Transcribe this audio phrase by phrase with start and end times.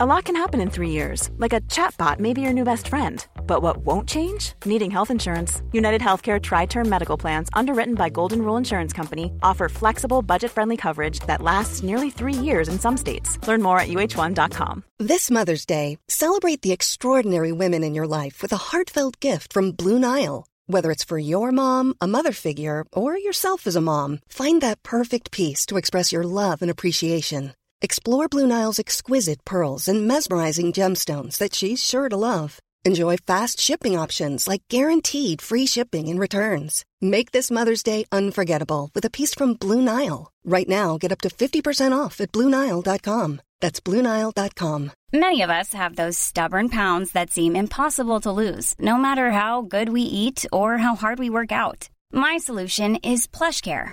[0.00, 2.86] A lot can happen in three years, like a chatbot may be your new best
[2.86, 3.26] friend.
[3.48, 4.52] But what won't change?
[4.64, 5.60] Needing health insurance.
[5.72, 10.52] United Healthcare Tri Term Medical Plans, underwritten by Golden Rule Insurance Company, offer flexible, budget
[10.52, 13.44] friendly coverage that lasts nearly three years in some states.
[13.48, 14.84] Learn more at uh1.com.
[15.00, 19.72] This Mother's Day, celebrate the extraordinary women in your life with a heartfelt gift from
[19.72, 20.46] Blue Nile.
[20.68, 24.84] Whether it's for your mom, a mother figure, or yourself as a mom, find that
[24.84, 27.54] perfect piece to express your love and appreciation.
[27.80, 32.58] Explore Blue Nile's exquisite pearls and mesmerizing gemstones that she's sure to love.
[32.84, 36.84] Enjoy fast shipping options like guaranteed free shipping and returns.
[37.00, 40.32] Make this Mother's Day unforgettable with a piece from Blue Nile.
[40.44, 43.40] Right now, get up to 50% off at BlueNile.com.
[43.60, 44.92] That's BlueNile.com.
[45.12, 49.62] Many of us have those stubborn pounds that seem impossible to lose, no matter how
[49.62, 51.88] good we eat or how hard we work out.
[52.12, 53.92] My solution is PlushCare.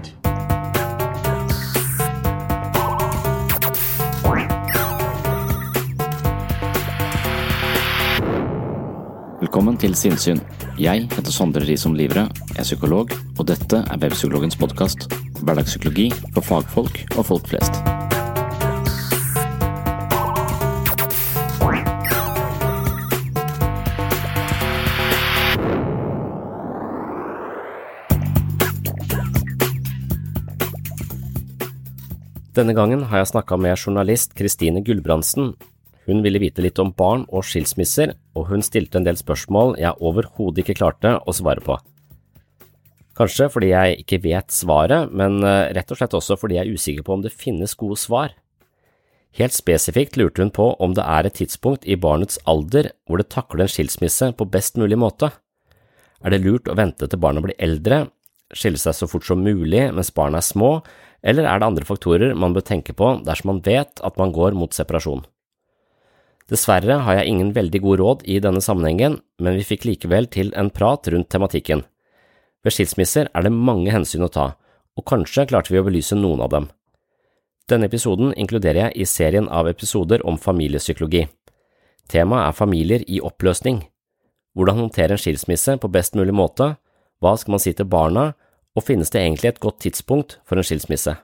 [9.41, 10.37] Velkommen til Sinnsyn.
[10.77, 15.07] Jeg heter Sondre Risom Livre, er psykolog, og dette er Webpsykologens podkast.
[15.41, 17.79] Hverdagspsykologi for fagfolk og folk flest.
[32.53, 35.55] Denne gangen har jeg snakka med journalist Kristine Gulbrandsen.
[36.09, 39.99] Hun ville vite litt om barn og skilsmisser, og hun stilte en del spørsmål jeg
[40.01, 41.77] overhodet ikke klarte å svare på.
[43.17, 46.77] Kanskje fordi jeg ikke vet svaret, men eh, rett og slett også fordi jeg er
[46.77, 48.33] usikker på om det finnes gode svar.
[49.37, 53.29] Helt spesifikt lurte hun på om det er et tidspunkt i barnets alder hvor det
[53.31, 55.29] takler en skilsmisse på best mulig måte.
[56.21, 58.07] Er det lurt å vente til barnet blir eldre,
[58.51, 60.79] skille seg så fort som mulig mens barna er små,
[61.23, 64.57] eller er det andre faktorer man bør tenke på dersom man vet at man går
[64.57, 65.23] mot separasjon?
[66.51, 70.51] Dessverre har jeg ingen veldig god råd i denne sammenhengen, men vi fikk likevel til
[70.59, 71.85] en prat rundt tematikken.
[72.61, 74.49] Ved skilsmisser er det mange hensyn å ta,
[74.99, 76.67] og kanskje klarte vi å belyse noen av dem.
[77.71, 81.23] Denne episoden inkluderer jeg i serien av episoder om familiepsykologi.
[82.11, 83.85] Temaet er familier i oppløsning.
[84.51, 86.73] Hvordan håndtere en skilsmisse på best mulig måte,
[87.23, 88.33] hva skal man si til barna,
[88.75, 91.15] og finnes det egentlig et godt tidspunkt for en skilsmisse?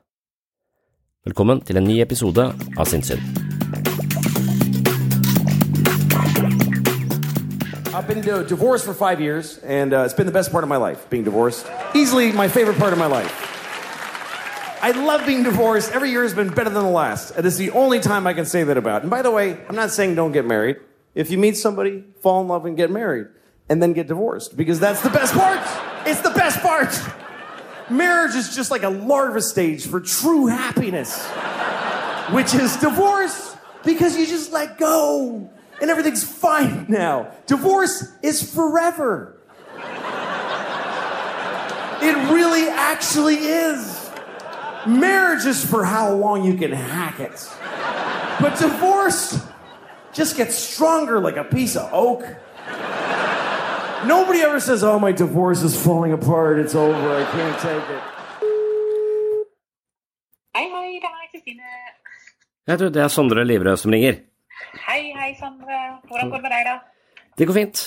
[1.28, 2.48] Velkommen til en ny episode
[2.80, 3.47] av Sinnsyn.
[7.98, 10.78] I've been divorced for five years, and uh, it's been the best part of my
[10.78, 11.66] life, being divorced.
[11.96, 13.34] Easily my favorite part of my life.
[14.84, 15.92] I love being divorced.
[15.94, 17.32] Every year has been better than the last.
[17.32, 19.02] And it's the only time I can say that about.
[19.02, 20.78] And by the way, I'm not saying don't get married.
[21.16, 23.30] If you meet somebody, fall in love and get married,
[23.68, 25.60] and then get divorced, because that's the best part.
[26.06, 26.96] It's the best part.
[27.90, 31.26] Marriage is just like a larva stage for true happiness,
[32.32, 35.50] which is divorce, because you just let go
[35.82, 37.32] and everything's fine now.
[37.46, 39.38] Divorce is forever.
[42.02, 44.10] It really actually is.
[44.86, 47.38] Marriage is for how long you can hack it.
[48.40, 49.42] But divorce
[50.14, 52.24] just gets stronger like a piece of oak.
[54.06, 56.60] Nobody ever says, Oh, my divorce is falling apart.
[56.60, 57.16] It's over.
[57.16, 58.04] I can't take it.
[60.56, 61.74] Hei, hei, det er meg, Kristine.
[62.68, 64.22] Jeg tror det er Sondre Livrød som ringer.
[64.86, 65.78] Hei, hei, Sondre.
[66.08, 67.26] Hvordan går det med deg, da?
[67.38, 67.82] Det går fint.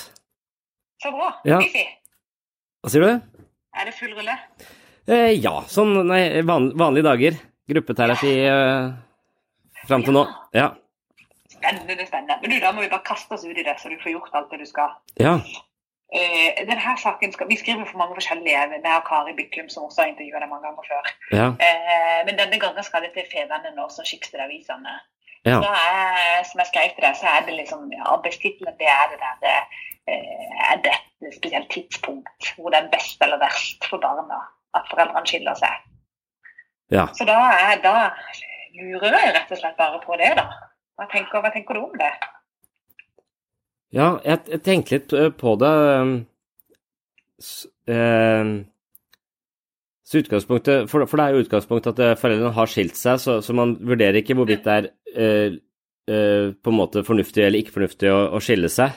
[1.03, 1.31] Så bra.
[1.49, 1.61] Ja.
[1.63, 1.85] Busy.
[2.81, 3.47] Hva sier du?
[3.77, 4.35] Er det full rulle?
[5.11, 7.39] Eh, ja, sånn nei, van, vanlige dager.
[7.71, 8.91] Gruppeterapi eh,
[9.87, 10.27] fram til nå.
[10.57, 10.71] Ja.
[11.53, 12.39] Spennende, spennende.
[12.43, 14.39] Men du, da må vi bare kaste oss ut i det, så du får gjort
[14.39, 14.97] alt det du skal.
[15.21, 15.37] Ja.
[16.11, 18.65] Eh, denne saken skal, Vi skriver for mange forskjellige.
[18.73, 21.13] Vi har Kari Byklum, som også har intervjua deg mange ganger før.
[21.37, 21.47] Ja.
[21.55, 24.97] Eh, men denne gangen skal det til Fedrelandet og så Skipsstedavisene.
[25.49, 25.57] Ja.
[25.65, 29.07] Da er, som jeg skrev til deg, så er det liksom ja, Arbeidstittelen det er
[29.13, 29.55] det der det,
[30.69, 34.43] Er det et spesielt tidspunkt hvor det er best eller verst for barna
[34.77, 35.87] at foreldrene skiller seg?
[36.91, 37.07] ja.
[37.15, 37.95] Så da, er, da
[38.75, 40.47] lurer jeg rett og slett bare på det, da.
[40.99, 42.11] Hva tenker, hva tenker du om det?
[43.97, 46.13] Ja, jeg, jeg tenkte litt eh, på det um,
[47.41, 48.53] s, eh,
[50.11, 53.37] Så utgangspunktet for, for det er jo utgangspunktet at eh, foreldrene har skilt seg, så,
[53.47, 55.61] så man vurderer ikke hvorvidt det er eh,
[56.11, 58.97] uh, på en måte fornuftig eller ikke fornuftig å, å, skille seg?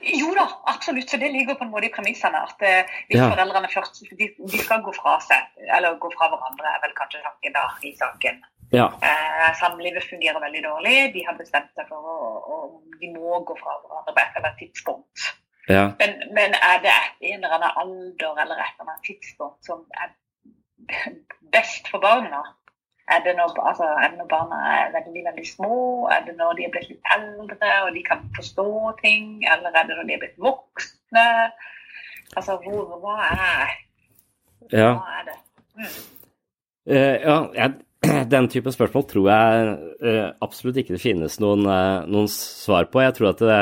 [0.00, 1.12] Jo da, absolutt.
[1.12, 2.40] Så det ligger på en måte i premissene.
[2.40, 3.28] At uh, hvis ja.
[3.34, 7.20] foreldrene først de, de, skal gå fra seg, eller gå fra hverandre, er vel kanskje
[7.26, 8.40] tanken da i saken.
[8.70, 8.86] Ja.
[9.02, 10.96] Eh, samlivet fungerer veldig dårlig.
[11.14, 12.00] De har bestemt seg for
[12.54, 15.24] om de må gå fra hverandre på et eller annet tidspunkt.
[15.68, 15.84] Ja.
[16.00, 16.94] Men, men, er det
[17.32, 20.14] en eller annen alder eller et eller annet tidspunkt som er
[21.54, 22.42] best for barna?
[23.10, 25.76] Er det, når, altså, er det når barna er veldig veldig små?
[26.14, 28.68] Er det når de er blitt litt eldre og de kan forstå
[29.02, 29.24] ting?
[29.50, 31.26] Eller er det når de er blitt voksne?
[32.38, 33.72] Altså, hvor, hva er,
[34.70, 34.92] ja.
[34.94, 35.38] hva er det?
[35.74, 35.96] Mm.
[36.90, 37.74] Uh, ja, jeg,
[38.34, 39.72] den type spørsmål tror jeg
[40.06, 43.02] uh, absolutt ikke det finnes noen, uh, noen, svar på.
[43.02, 43.58] Jeg tror, det,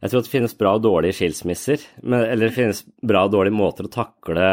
[0.00, 3.36] jeg tror, at det, finnes bra og dårlige skilsmisser, men, eller det finnes bra og
[3.36, 4.48] dårlige måter å takle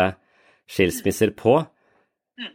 [0.70, 1.62] skilsmisser på.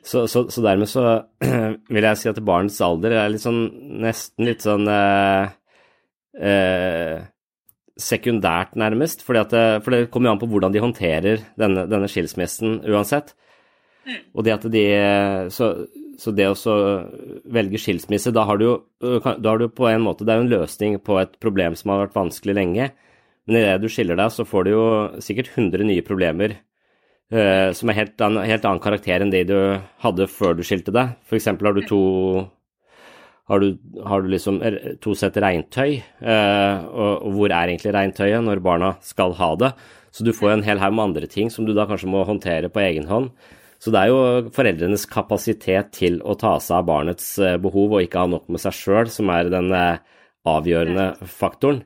[0.02, 1.04] Så, så, så, dermed så
[1.92, 3.60] vil jeg si at barnets alder er litt sånn
[4.02, 5.52] nesten litt sånn eh,
[6.34, 7.20] eh,
[7.98, 9.22] sekundært, nærmest.
[9.22, 9.54] At,
[9.84, 13.34] for det kommer jo an på hvordan de håndterer denne, denne skilsmissen uansett.
[14.08, 14.20] Mm.
[14.34, 14.84] Og det at de
[15.52, 15.66] Så,
[16.18, 16.76] så det å
[17.50, 20.46] velge skilsmisse, da har, du jo, da har du på en måte Det er jo
[20.46, 22.88] en løsning på et problem som har vært vanskelig lenge.
[23.46, 24.86] Men idet du skiller deg, så får du jo
[25.24, 26.58] sikkert 100 nye problemer
[27.28, 29.56] Uh, som er helt, an, helt annen karakter enn de du
[30.00, 31.10] hadde før du skilte deg.
[31.28, 31.50] F.eks.
[31.50, 32.00] har du to
[33.48, 33.66] har du,
[34.04, 34.60] har du liksom
[35.04, 39.72] to sett regntøy, uh, og, og, hvor er egentlig regntøyet når barna skal ha det?
[40.12, 42.72] Så du får en hel haug med andre ting som du da kanskje må håndtere
[42.72, 43.28] på egen hånd.
[43.78, 48.08] Så det er jo foreldrenes kapasitet til å ta seg av barnets uh, behov og
[48.08, 49.68] ikke ha nok med seg sjøl som er den
[50.48, 51.84] avgjørende faktoren.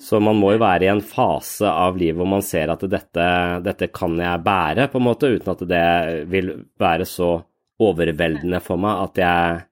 [0.00, 3.26] Så man må jo være i en fase av livet hvor man ser at dette,
[3.64, 5.86] dette, kan jeg bære, på en måte, uten at det
[6.32, 7.34] vil være så
[7.82, 9.62] overveldende for meg at jeg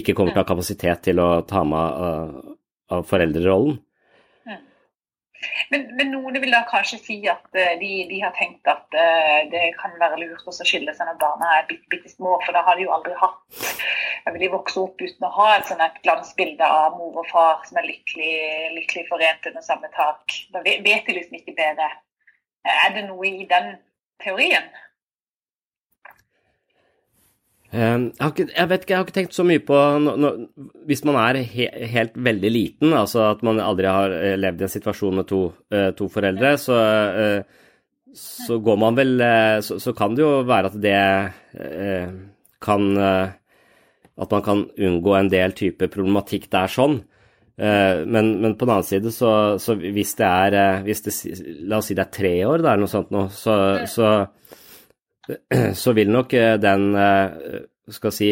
[0.00, 2.04] ikke kommer til å ha kapasitet til å ta meg
[2.94, 3.78] av, foreldrerollen.
[5.72, 9.40] Men, men, noen vil da kanskje si at uh, de, de, har tenkt at uh,
[9.52, 12.64] det kan være lurt å skille seg når barna er bitte, bitte små, for da
[12.66, 13.64] har de jo aldri hatt
[14.32, 17.78] vil vokse opp uten å ha et sånn et glansbilde av mor og far som
[17.80, 18.36] er lykkelig,
[18.78, 20.36] lykkelig forent under samme tak.
[20.54, 21.90] Da vet de liksom ikke bedre.
[22.64, 23.74] Er det noe i den
[24.24, 24.70] teorien?
[27.74, 30.30] Ehm, jeg, ikke, jeg, vet ikke, jeg har ikke tenkt så mye på no, no,
[30.86, 34.66] Hvis man er he, helt veldig liten, altså at man aldri har eh, levd i
[34.68, 35.40] en situasjon med to,
[35.74, 36.76] uh, to foreldre, så,
[37.18, 39.24] uh, så, går man vel
[39.66, 40.98] så, så, kan det jo være at det
[42.62, 47.00] kan At man kan unngå en del type problematikk der sånn.
[47.58, 51.14] Men, men, på den annen side, så, så hvis det er hvis det,
[51.66, 53.56] La oss si det er tre år, det er noe sånt nå, så,
[53.90, 54.12] så
[55.82, 57.64] så vil nok eh, den, eh,
[58.12, 58.30] si,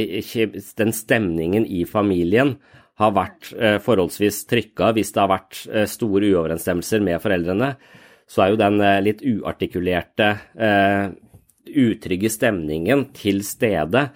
[0.79, 2.56] den stemningen i familien
[3.00, 7.75] ha vært eh, forholdsvis trykka hvis det har vært store uoverensstemmelser med foreldrene.
[8.29, 10.29] Så er jo den litt uartikulerte,
[11.69, 14.06] utrygge stemningen til stede.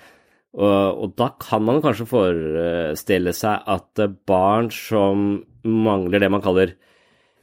[0.57, 4.01] Og, da kan man kanskje forestille seg at
[4.31, 5.27] barn som
[5.67, 6.73] mangler det man kaller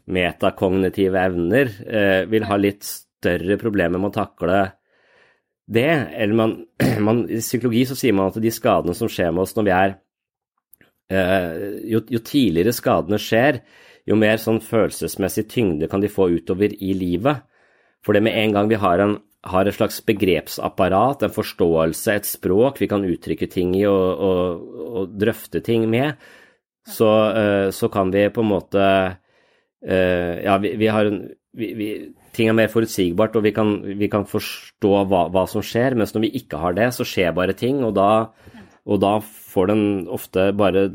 [0.10, 1.70] metakognitive evner,
[2.32, 4.64] vil ha litt større problemer med å takle
[5.74, 6.56] det, eller man,
[7.08, 9.74] man, I psykologi så sier man at de skadene som skjer med oss når vi
[9.76, 9.96] er
[11.14, 11.50] eh,
[11.92, 13.62] jo, jo, tidligere skadene skjer,
[14.10, 17.46] jo mer sånn følelsesmessig tyngde kan de få utover i livet.
[18.04, 19.18] For det med en gang vi har, en,
[19.48, 24.82] har et slags begrepsapparat, en forståelse, et språk vi kan uttrykke ting i og, og,
[24.84, 26.20] og drøfte ting med,
[26.84, 28.84] så, eh, så, kan vi på en måte
[29.88, 31.22] eh, Ja, vi, vi har en
[31.56, 31.88] vi, vi,
[32.34, 35.98] ting er mer forutsigbart, og vi kan, vi kan forstå hva, hva, som skjer.
[36.00, 38.10] Mens når vi ikke har det, så skjer bare ting, og da,
[38.84, 40.90] og da får den ofte bare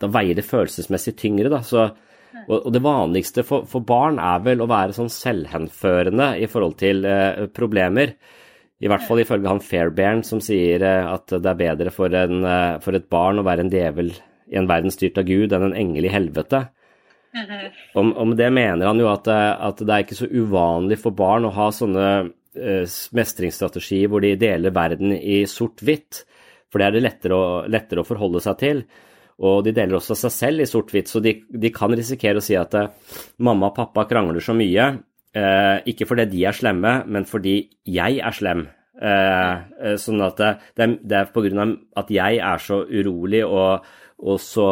[0.00, 1.60] Da veier det følelsesmessig tyngre, da.
[1.66, 1.90] Så,
[2.46, 6.78] og, og, det vanligste for, for, barn er vel å være sånn selvhenførende i forhold
[6.80, 8.14] til eh, problemer.
[8.80, 12.40] I hvert fall ifølge han Fairbairn, som sier eh, at det er bedre for, en,
[12.48, 14.14] eh, for et barn å være en djevel
[14.50, 16.64] i en verden styrt av Gud enn en engel i helvete.
[18.00, 21.14] Om, om, det mener han jo at, eh, at, det er ikke så uvanlig for
[21.16, 26.24] barn å ha sånne uh, mestringsstrategier hvor de deler verden i sort-hvitt,
[26.70, 28.82] for det er det lettere å, lettere å, forholde seg til.
[29.40, 32.58] Og de deler også seg selv i sort-hvitt, så de, de, kan risikere å si
[32.58, 32.90] at uh,
[33.46, 34.90] mamma og pappa krangler så mye,
[35.38, 38.66] uh, ikke fordi de er slemme, men fordi jeg er slem.
[39.00, 40.36] Sånn at
[40.76, 41.70] det, det er, av
[42.02, 43.86] at jeg er så urolig og
[44.20, 44.66] og så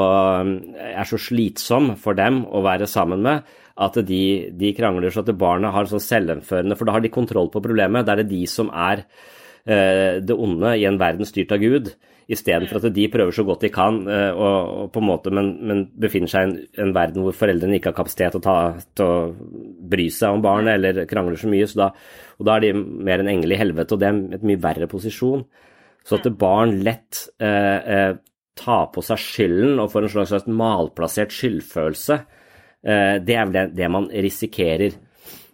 [0.44, 5.22] um, er så slitsom for dem å være sammen med at de, de krangler så
[5.22, 8.04] at barna har sånn selvførende For da har de kontroll på problemet.
[8.04, 9.04] Da er det de som er
[9.64, 11.92] eh, det onde i en verden styrt av Gud,
[12.28, 15.46] Istedenfor at de prøver så godt de kan, uh, og, og, på en måte, men,
[15.64, 18.56] men befinner seg i en, en, verden hvor foreldrene ikke har kapasitet til å, ta,
[18.98, 19.54] til å
[19.94, 21.68] bry seg om barnet eller krangler så mye.
[21.70, 21.88] Så da,
[22.36, 24.90] og da er de mer en engel i helvete, og det er en mye verre
[24.90, 25.46] posisjon.
[26.04, 28.12] Så at barn lett eh,
[28.56, 32.20] tar på seg skylden og får en slags malplassert skyldfølelse,
[32.78, 34.94] det er vel det, det man risikerer.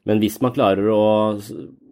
[0.06, 1.04] Men hvis man klarer å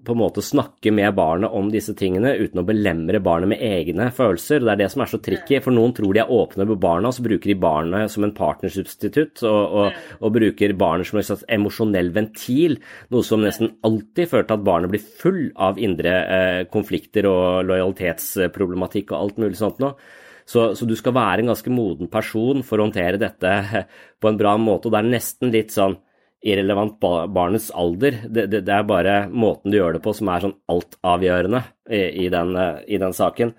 [0.04, 4.09] på en måte snakke med barnet om disse tingene uten å belemre barnet med egne
[4.14, 4.62] følelser.
[4.62, 7.12] Det er det som er så tricky, for noen tror de er åpne med barna,
[7.14, 11.47] så bruker de barnet som en partnersubstitutt og, og, og bruker barnet som en slags
[11.56, 12.78] emosjonell ventil,
[13.14, 17.68] noe som nesten alltid fører til at barnet blir full av indre eh, konflikter og
[17.71, 19.94] lojalitetsproblematikk og alt mulig sånt noe.
[20.42, 23.52] Så, så, du skal være en ganske moden person for å håndtere dette
[24.21, 25.94] på en bra måte, og det er nesten litt sånn
[26.42, 28.18] irrelevant barnets alder.
[28.26, 32.02] Det, det, det, er bare måten du gjør det på som er sånn altavgjørende i,
[32.25, 32.56] i, den,
[32.87, 33.54] i den, saken.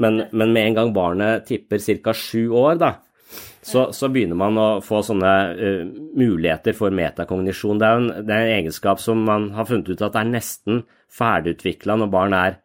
[0.00, 2.14] Men, men, med en gang barnet tipper ca.
[2.14, 2.92] sju år, da,
[3.62, 5.84] så, så, begynner man å få sånne uh,
[6.18, 7.80] muligheter for metakognisjon.
[7.80, 10.84] Det er, en, det er en egenskap som man har funnet ut at er nesten
[11.12, 12.60] ferdigutvikla når barn er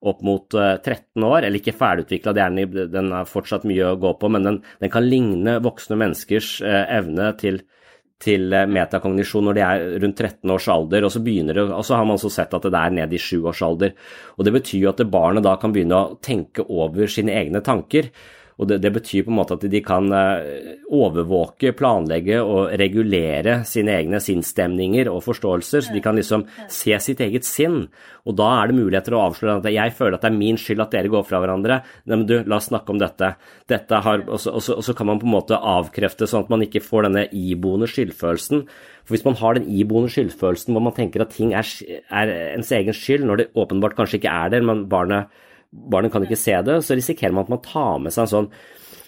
[0.00, 4.14] opp mot uh, eh, 13 år, eller ikke ferdigutvikla, den har fortsatt mye å gå
[4.16, 7.60] på, men den, den kan ligne voksne menneskers uh, evne til
[8.20, 11.96] til eh, metakognisjon når de er rundt 13 års alder, og så, det, og så
[11.96, 13.94] har man også sett at det er ned i 7 års alder.
[14.36, 18.10] Og Det betyr jo at barnet da kan begynne å tenke over sine egne tanker.
[18.60, 23.60] Og det, det, betyr på en måte at de kan eh, overvåke, planlegge og regulere
[23.68, 27.86] sine egne sinnsstemninger og forståelser, så de kan liksom se sitt eget sinn.
[28.28, 30.84] Og da er det muligheter å avsløre at jeg føler at det er min skyld
[30.84, 31.80] at dere går fra hverandre.
[32.04, 33.32] Nei, men du, la oss snakke om dette.
[33.70, 36.44] dette har, og, så, og, så, og, så, kan man på en måte avkrefte sånn
[36.44, 38.66] at man ikke får denne iboende skyldfølelsen.
[39.06, 41.64] For hvis man har den iboende skyldfølelsen hvor man tenker at ting er,
[42.12, 45.32] er ens egen skyld, når det åpenbart kanskje ikke er det, men barnet
[45.70, 48.52] barnet kan ikke se det, så risikerer man at man tar med seg en sånn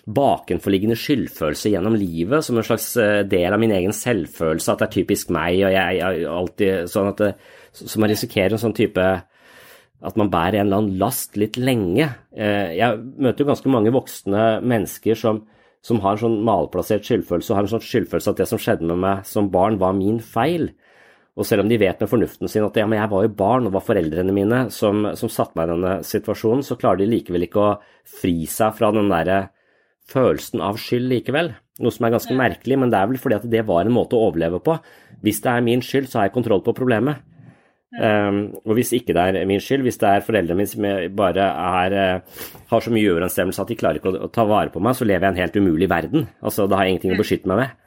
[0.02, 4.88] bakenforliggende skyldfølelse gjennom livet, som en slags eh, del av min egen selvfølelse, at det
[4.88, 7.34] er typisk meg, og jeg, jeg alltid sånn at det,
[7.72, 9.04] Så man risikerer en sånn type
[10.02, 12.08] at man bærer en eller annen last litt lenge.
[12.34, 15.44] Eh, jeg møter jo ganske mange voksne mennesker som,
[15.86, 18.88] som har en sånn malplassert skyldfølelse, og har en sånn skyldfølelse at det som skjedde
[18.90, 20.72] med meg som barn, var min feil.
[21.32, 23.66] Og selv om de vet med fornuften sin at ja, men jeg var jo barn,
[23.68, 27.46] og var foreldrene mine som, som satte meg i denne situasjonen, så klarer de likevel
[27.46, 27.74] ikke å
[28.20, 29.46] fri seg fra den derre
[30.12, 31.54] følelsen av skyld likevel.
[31.80, 34.18] Noe som er ganske merkelig, men det er vel fordi at det var en måte
[34.18, 34.76] å overleve på.
[35.24, 37.22] Hvis det er min skyld, så har jeg kontroll på problemet.
[37.92, 40.86] Um, og hvis ikke det er min skyld, hvis det er foreldrene mine som
[41.16, 44.72] bare er, uh, har så mye uoverensstemmelse at de klarer ikke å, å, ta vare
[44.72, 46.28] på meg, så lever jeg en helt umulig verden.
[46.40, 47.78] Altså, Da har jeg ingenting å beskytte meg med.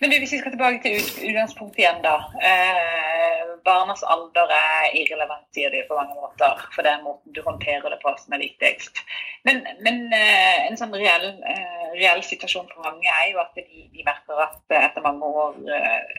[0.00, 2.16] Men du, hvis vi skal tilbake til utgangspunktet igjen, da.
[2.50, 6.66] Eh, barnas alder er irrelevant, sier de på mange måter.
[6.74, 9.00] For det er måten du håndterer det på som er viktigst.
[9.48, 13.64] Men, men eh, en sånn reell, eh, reell, situasjon for mange er jo at de,
[13.92, 16.14] de merker at etter mange år eh,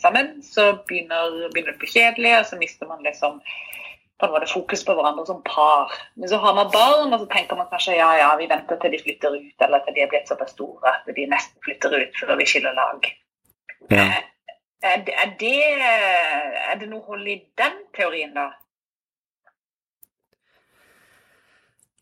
[0.00, 3.40] sammen, så begynner, begynner det å bli kjedelig, og så mister man liksom
[4.20, 5.92] på en måte fokus på hverandre som par.
[6.16, 8.94] Men så har man barn, og så tenker man kanskje ja, ja, vi venter til
[8.94, 12.20] de flytter ut, eller til de er blitt såpass store at de nesten flytter ut
[12.20, 13.10] før vi skiller lag.
[13.90, 14.04] Ja.
[14.04, 14.18] Eh,
[14.80, 18.50] er, er, det, er det noe hold i den teorien, da?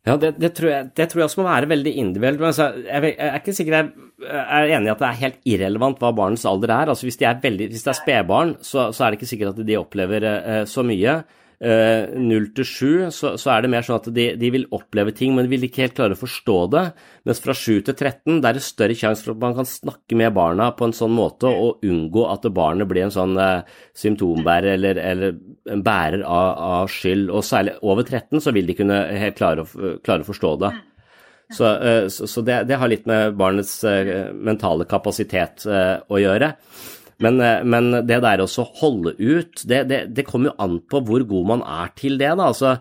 [0.06, 2.44] Ja, det, det, tror jeg, det, tror jeg, også må være veldig individuelt.
[2.50, 3.88] Altså, jeg, jeg, er ikke sikker jeg
[4.28, 6.92] er enig i at det er helt irrelevant hva barnets alder er.
[6.92, 9.58] Altså, hvis, de er veldig, hvis det er spedbarn, så, så, er det ikke sikkert
[9.58, 11.18] at de opplever uh, så mye.
[11.59, 15.33] 0 eh, til 7 så, er det mer sånn at de, de, vil oppleve ting,
[15.35, 16.83] men vil ikke helt klare å forstå det.
[17.27, 20.19] Mens fra 7 til 13 det er det større sjanse for at man kan snakke
[20.19, 23.67] med barna på en sånn måte og unngå at barnet blir en sånn eh,
[23.99, 27.27] symptombærer eller, eller, en bærer av, av, skyld.
[27.35, 30.73] Og særlig over 13 så vil de kunne helt klare å, klare å forstå det.
[31.59, 36.55] Så, eh, så, så det, det, har litt med barnets eh, mentale kapasitet å gjøre.
[37.25, 41.02] Men, eh, men det der å holde ut, det, det, det, kommer jo an på
[41.06, 42.30] hvor god man er til det.
[42.38, 42.78] da, altså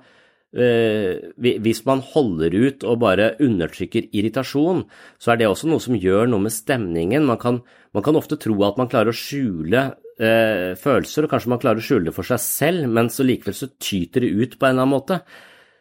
[0.56, 4.86] Uh, hvis man holder ut og bare undertrykker irritasjon,
[5.20, 7.28] så er det også noe som gjør noe med stemningen.
[7.28, 7.60] Man kan,
[7.94, 11.84] man kan ofte tro at man klarer å skjule uh, følelser, og kanskje man klarer
[11.84, 14.72] å skjule det for seg selv, men så likevel så tyter det ut på en
[14.72, 15.20] eller annen måte.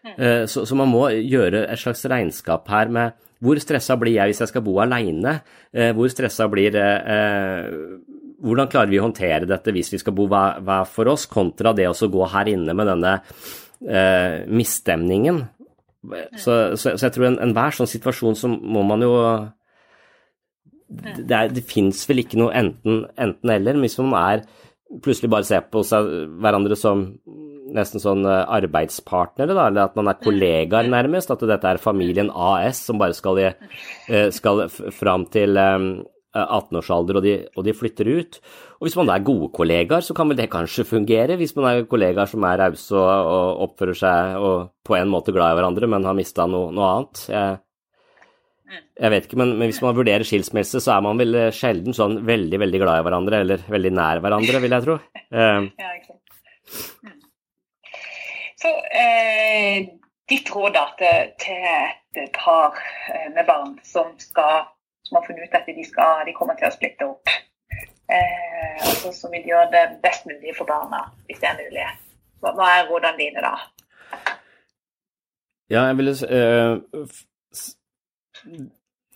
[0.02, 4.32] Uh, så, så, man må gjøre et slags regnskap her med hvor stressa blir jeg
[4.32, 5.38] hvis jeg skal bo aleine?
[5.92, 6.72] hvor stressa blir
[8.43, 11.73] hvordan klarer vi å håndtere dette hvis vi skal bo hver, hver for oss, kontra
[11.76, 15.45] det å gå her inne med denne eh, misstemningen.
[16.38, 19.14] Så, så, så, jeg tror enhver en sånn situasjon så må man jo
[20.87, 24.45] Det, er, det fins vel ikke noe enten-eller, enten hvis man er
[25.02, 26.07] plutselig bare ser på seg
[26.38, 27.09] hverandre som
[27.75, 31.33] nesten sånn arbeidspartnere, da, eller at man er kollegaer nærmest.
[31.35, 33.40] At dette er familien AS som bare skal,
[34.31, 35.59] skal fram til
[36.45, 38.38] 18-årsalder og, og, de flytter ut.
[38.78, 41.38] Og hvis man da er gode kollegaer, så kan vel det kanskje fungere.
[41.40, 45.35] Hvis man er kollegaer som er rause og, og, oppfører seg og på en måte
[45.35, 47.25] glad i hverandre, men har mista noe, noe, annet.
[47.33, 51.52] Jeg, jeg vet ikke, men, men, hvis man vurderer skilsmisse, så er man vel eh,
[51.55, 54.99] sjelden sånn veldig, veldig glad i hverandre, eller veldig nær hverandre, vil jeg tro.
[55.31, 55.69] Eh.
[55.85, 56.19] ja, ikke.
[57.07, 57.23] Mm.
[58.57, 59.85] Så eh,
[60.28, 62.78] ditt råd da til, til et par
[63.12, 64.64] eh, med barn som, skal,
[65.06, 67.30] som har funnet ut at de, skal, de kommer til å splitte opp,
[68.10, 71.86] eh, altså som vil gjøre det best mulig for barna, hvis det er mulig.
[72.42, 73.54] Hva, hva er rådene dine da?
[75.72, 76.75] Ja, jeg ville eh,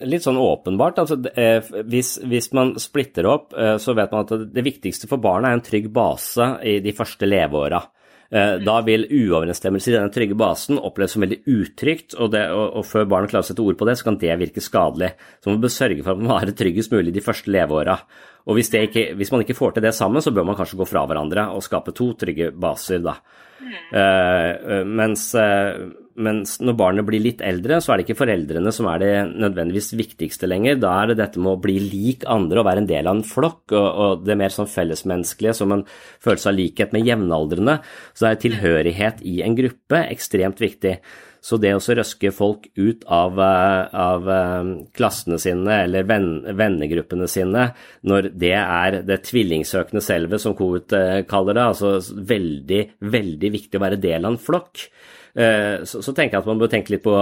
[0.01, 0.99] Litt sånn åpenbart.
[1.03, 5.21] Altså, eh, hvis, hvis, man splitter opp, eh, så vet man at det viktigste for
[5.23, 7.83] barna er en trygg base i de første leveåra.
[8.31, 12.67] Eh, da vil uoverensstemmelse i denne trygge basen oppleves som veldig utrygt, og, det, og,
[12.79, 15.13] og før barnet klarer å sette ord på det, så kan det virke skadelig.
[15.43, 17.99] Så man bør sørge for at man er tryggest mulig de første leveåra.
[18.47, 20.87] Og hvis, ikke, hvis, man ikke får til det sammen, så bør man kanskje gå
[20.89, 23.19] fra hverandre og skape to trygge baser, da.
[23.91, 25.91] Uh, mens, uh,
[26.23, 29.93] mens, når barnet blir litt eldre, så er det ikke foreldrene som er det nødvendigvis
[29.99, 30.81] viktigste lenger.
[30.83, 33.25] Da er det dette med å bli lik andre og være en del av en
[33.27, 35.87] flokk, og, og det mer sånn fellesmenneskelige som en
[36.23, 37.81] følelse av likhet med jevnaldrende.
[38.15, 40.99] Så er tilhørighet i en gruppe ekstremt viktig.
[41.41, 47.29] Så det å røske folk ut av, eh, av eh, klassene sine eller venn, vennegruppene
[47.33, 47.71] sine,
[48.05, 53.81] når det er det tvillingsøkende selvet, som Koht eh, kaller det, altså veldig, veldig viktig
[53.81, 54.85] å være del av en flokk.
[55.31, 57.13] Så, så, tenker jeg at man bør tenke litt på,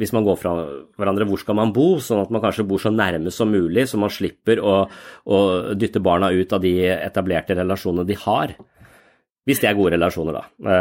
[0.00, 0.54] hvis man går fra
[0.96, 4.00] hverandre, hvor skal man bo, sånn at man kanskje bor så nærme som mulig, så
[4.00, 4.78] man slipper å,
[5.28, 5.38] å
[5.76, 8.54] dytte barna ut av de etablerte relasjonene de har.
[9.48, 10.72] Hvis det er gode relasjoner, da.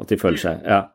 [0.00, 0.86] At de føler seg Ja.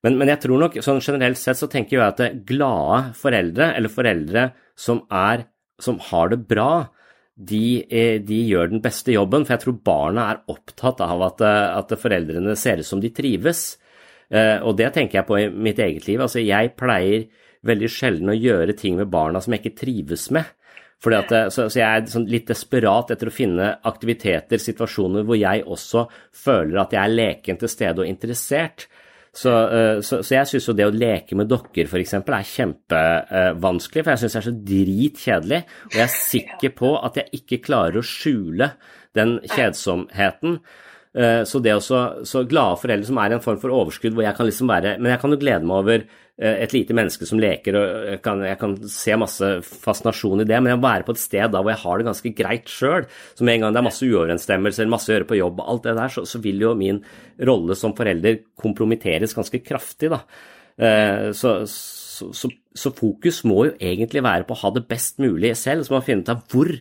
[0.00, 3.92] Men, men, jeg tror nok sånn generelt sett så tenker jeg at glade foreldre, eller
[3.92, 4.46] foreldre
[4.78, 5.44] som, er,
[5.76, 6.88] som har det bra,
[7.40, 9.46] de, eh, de, gjør den beste jobben.
[9.46, 13.78] For jeg tror barna er opptatt av at, at foreldrene ser ut som de trives.
[14.30, 16.20] Eh, og det tenker jeg på i mitt eget liv.
[16.22, 17.26] Altså, jeg pleier
[17.66, 20.48] veldig sjelden å gjøre ting med barna som jeg ikke trives med.
[21.00, 25.38] At, eh, så, så, jeg er sånn litt desperat etter å finne aktiviteter, situasjoner hvor
[25.40, 28.86] jeg også føler at jeg er leken til stede og interessert.
[29.30, 32.16] Så, eh, så, så jeg syns jo det å leke med dokker f.eks.
[32.18, 35.60] er kjempevanskelig, for jeg syns det er så dritkjedelig.
[35.90, 38.72] Og jeg er sikker på at jeg ikke klarer å skjule
[39.18, 40.58] den kjedsomheten.
[41.10, 44.22] Eh, så det også, så glade foreldre som er i en form for overskudd hvor
[44.22, 46.04] jeg kan liksom være Men jeg kan jo glede meg over
[46.40, 49.48] et lite menneske som leker, og jeg kan, jeg kan se masse
[49.84, 52.06] fascinasjon i det, men jeg må være på et sted da hvor jeg har det
[52.08, 53.04] ganske greit sjøl.
[53.36, 55.96] Så med en gang det er masse uoverensstemmelser, masse å gjøre på jobb alt det
[55.98, 57.02] der, så, så vil jo min
[57.50, 60.22] rolle som forelder kompromitteres ganske kraftig, da.
[60.80, 65.52] Eh, så, så, så, fokus må jo egentlig være på å ha det best mulig
[65.60, 66.72] selv, så man finner ut av hvor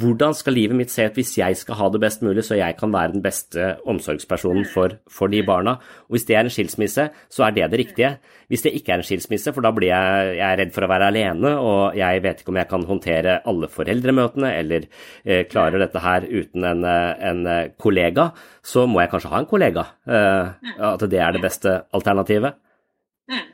[0.00, 2.76] hvordan skal livet mitt se ut hvis jeg skal ha det best mulig, så jeg
[2.78, 5.76] kan være den beste omsorgspersonen for, for, de barna?
[6.08, 8.12] Og Hvis det er en skilsmisse, så er det det riktige.
[8.48, 11.10] Hvis det ikke er en skilsmisse, for da blir jeg, jeg redd for å være
[11.12, 14.88] alene, og jeg vet ikke om jeg kan håndtere alle foreldremøtene eller
[15.24, 18.30] eh, klarer dette her uten en, eh, en, eh, kollega,
[18.62, 19.86] så må jeg kanskje ha en kollega.
[20.08, 22.58] Eh, at det er det beste alternativet.
[23.30, 23.48] Mm.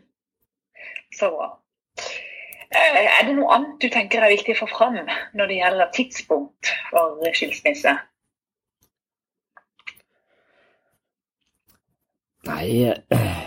[1.17, 1.31] Så
[1.97, 2.26] Eh,
[2.77, 6.73] er det noe annet du tenker er viktig å få fram når det gjelder tidspunkt
[6.91, 7.97] for skilsmisse?
[12.47, 13.46] Nei eh,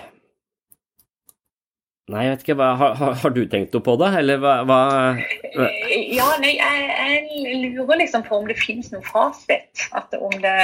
[2.10, 2.56] Nei, jeg vet ikke.
[2.58, 4.78] Hva, har, har, du tenkt noe på det, eller hva, hva
[5.14, 9.84] Ja, nei, jeg, jeg, lurer liksom på om det finnes noen fasit.
[9.98, 10.56] At om det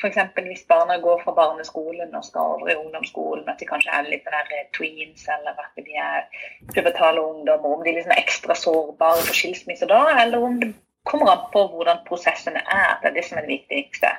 [0.00, 0.18] f.eks.
[0.42, 4.26] hvis barna går fra barneskolen og skal over i ungdomsskolen, at de kanskje er litt
[4.26, 6.26] der tweens, eller at de er
[6.74, 10.72] pubertale ungdommer, om de liksom er ekstra sårbare for skilsmisse da, eller om det
[11.06, 12.98] kommer an på hvordan prosessene er.
[13.04, 14.10] Det er det som er det viktigste.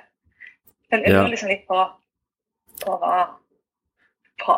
[0.94, 1.84] Jeg lurer liksom litt på,
[2.86, 3.28] på hva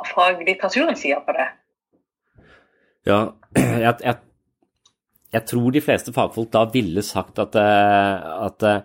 [0.05, 1.49] faglitteraturen sier på det.
[3.07, 4.17] Ja, jeg, jeg,
[5.33, 8.81] jeg, tror de fleste fagfolk da ville sagt at, eh, at, eh,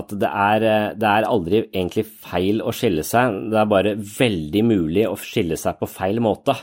[0.00, 3.96] at det, er, eh, det er aldri egentlig feil å skille seg, det er bare
[4.00, 6.56] veldig mulig å skille seg på feil måte.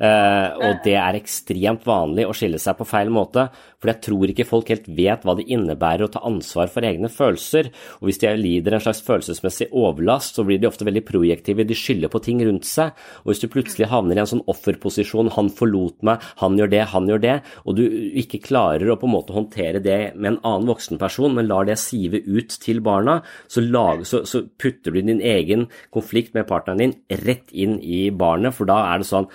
[0.00, 3.44] Uh, og det er ekstremt vanlig å skille seg på feil måte,
[3.76, 7.10] for jeg tror ikke folk helt vet hva det innebærer å ta ansvar for egne
[7.12, 7.68] følelser.
[8.00, 11.76] Og hvis de lider en slags følelsesmessig overlast, så blir de ofte veldig projektive, de
[11.76, 12.96] skylder på ting rundt seg.
[13.22, 16.82] Og hvis du plutselig havner i en sånn offerposisjon, han forlot meg, han gjør det,
[16.94, 17.84] han gjør det, og du
[18.22, 21.76] ikke klarer å på en måte håndtere det med en annen voksenperson, men lar det
[21.82, 26.80] sive ut til barna, så, lag, så, så putter du din egen konflikt med partneren
[26.80, 29.28] din rett inn i barnet, for da er det sånn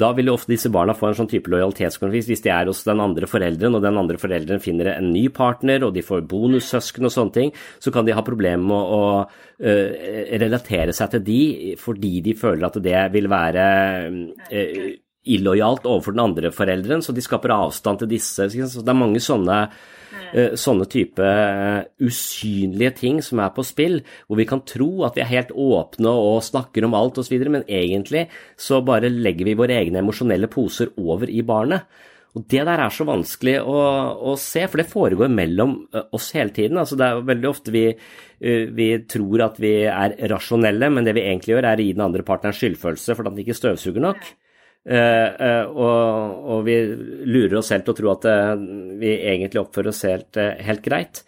[0.00, 2.82] da vil jo ofte disse barna få en sånn type lojalitetskonflikt hvis de er hos
[2.86, 7.08] den andre forelderen, og den andre forelderen finner en ny partner, og de får bonussøsken
[7.08, 10.02] og sånne ting, så kan de ha problemer med å, uh,
[10.42, 11.40] relatere seg til de
[11.80, 13.64] fordi de føler at det vil være
[14.48, 14.92] uh,
[15.24, 18.48] illojalt overfor den andre forelderen, så de skaper avstand til disse.
[18.50, 19.66] Så det er mange sånne
[20.32, 25.18] Eh, sånne type eh, usynlige ting som er på spill, hvor vi kan tro at
[25.18, 29.58] vi er helt åpne og snakker om alt osv., men egentlig så bare legger vi
[29.60, 31.84] våre egne emosjonelle poser over i barnet.
[32.32, 33.76] Og Det der er så vanskelig å,
[34.32, 36.80] å, se, for det foregår mellom eh, oss hele tiden.
[36.80, 37.84] Altså det er veldig ofte vi,
[38.40, 42.06] vi, tror at vi er rasjonelle, men det vi egentlig gjør, er å gi den
[42.08, 44.32] andre partneren skyldfølelse for at den ikke støvsuger nok.
[44.82, 46.74] Uh, uh, og, og, vi
[47.30, 48.56] lurer oss selv til å tro at uh,
[48.98, 51.22] vi egentlig oppfører oss helt, helt, greit.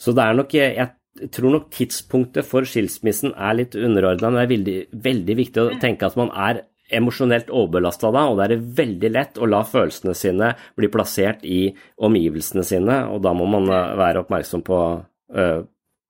[0.00, 4.44] Så det er nok Jeg tror nok tidspunktet for skilsmissen er litt underordna, men det
[4.46, 8.54] er veldig, veldig, viktig å tenke at man er emosjonelt overbelasta da, og da er
[8.54, 11.66] det veldig lett å la følelsene sine bli plassert i
[12.04, 13.68] omgivelsene sine, og da må man
[14.00, 14.82] være oppmerksom på,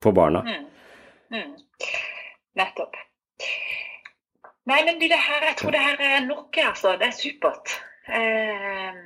[0.02, 0.42] på barna.
[0.46, 0.66] Mm.
[1.38, 1.54] Mm.
[2.62, 3.02] Nettopp.
[4.70, 6.94] Nei, men du, det her, jeg tror det her er nok, altså.
[7.00, 7.74] Det er supert.
[8.18, 9.00] Eh,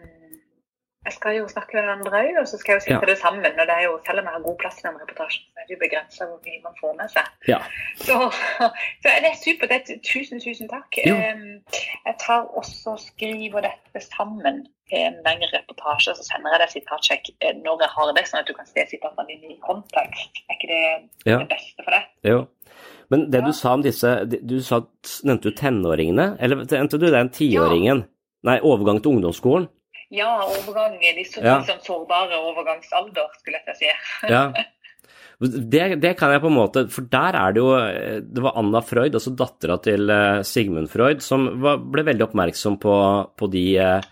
[1.07, 3.11] jeg skal jo snakke med hverandre òg, og så skal jeg jo sitte ja.
[3.11, 3.45] det sammen.
[3.47, 5.67] og det er jo, Selv om jeg har god plass i den reportasjen, så er
[5.69, 7.29] det jo begrensa hvor mye man får med seg.
[7.53, 7.59] Ja.
[8.07, 8.17] Så,
[9.03, 9.71] så, det er supert.
[9.73, 10.99] Det er, tusen, tusen takk.
[11.05, 11.45] Eh,
[12.09, 14.65] jeg tar også og skriver dette sammen
[14.95, 18.43] i en lengre reportasje, så sender jeg deg sitatsjekk eh, når jeg har det, sånn
[18.43, 20.43] at du kan se sitatene dine i kontekst.
[20.47, 20.85] Er ikke det
[21.31, 21.41] ja.
[21.41, 22.11] det beste for deg?
[22.27, 22.45] Jo.
[23.13, 23.47] Men det ja.
[23.47, 24.81] du sa om disse Du sa,
[25.23, 26.33] nevnte du tenåringene?
[26.43, 28.05] Eller nevnte du den tiåringen?
[28.05, 28.13] Ja.
[28.47, 29.69] Nei, overgang til ungdomsskolen?
[30.15, 30.99] Ja, overgang.
[31.01, 31.59] De så, ja.
[31.67, 33.93] sånn sårbare overgangsalder, skulle jeg si.
[34.31, 34.49] ja.
[35.37, 37.75] Det, det, kan jeg på en måte For der er det jo
[38.25, 42.79] Det var Anna Freud, altså dattera til eh, Sigmund Freud, som var, ble veldig oppmerksom
[42.81, 42.95] på,
[43.37, 44.07] på de eh,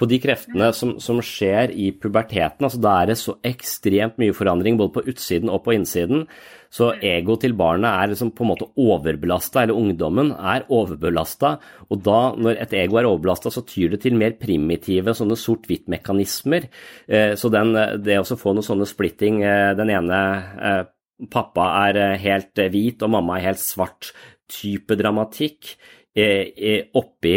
[0.00, 2.64] på de kreftene som, som, skjer i puberteten.
[2.64, 6.24] altså Da er det så ekstremt mye forandring både på utsiden og på innsiden.
[6.72, 11.56] Så egoet til barnet er liksom på en måte overbelasta, eller ungdommen er overbelasta.
[11.90, 16.70] Og da, når et ego er overbelasta, så tyr det til mer primitive sånne sort-hvitt-mekanismer.
[17.10, 20.24] Eh, så den, det å få noen sånne splitting, eh, den ene
[20.70, 20.82] eh,
[21.30, 24.14] pappa er helt hvit og mamma er helt svart,
[24.50, 25.76] type dramatikk
[26.10, 27.34] oppi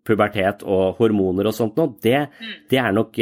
[0.00, 2.52] pubertet og hormoner og sånt noe, det, mm.
[2.70, 3.18] det, er nok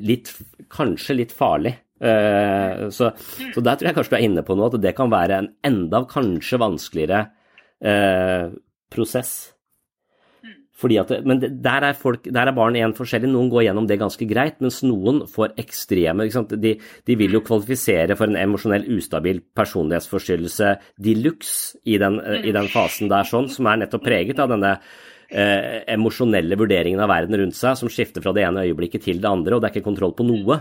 [0.00, 0.30] litt,
[0.72, 1.74] kanskje litt farlig.
[2.04, 3.10] Eh, så,
[3.54, 5.50] så, der tror jeg kanskje du er inne på noe, at det kan være en
[5.64, 7.20] enda kanskje vanskeligere
[7.80, 8.50] eh,
[8.92, 9.53] prosess.
[10.74, 13.30] At, men der er, folk, der er barn igjen forskjellige.
[13.30, 16.74] Noen går gjennom det ganske greit, mens noen får ekstreme de,
[17.06, 20.74] de, vil jo kvalifisere for en emosjonell ustabil personlighetsforstyrrelse
[21.06, 24.74] de luxe i, i, den fasen der, sånn, som er nettopp preget av denne
[25.30, 29.30] eh, emosjonelle vurderingen av verden rundt seg, som skifter fra det ene øyeblikket til det
[29.30, 30.58] andre, og det er ikke kontroll på noe.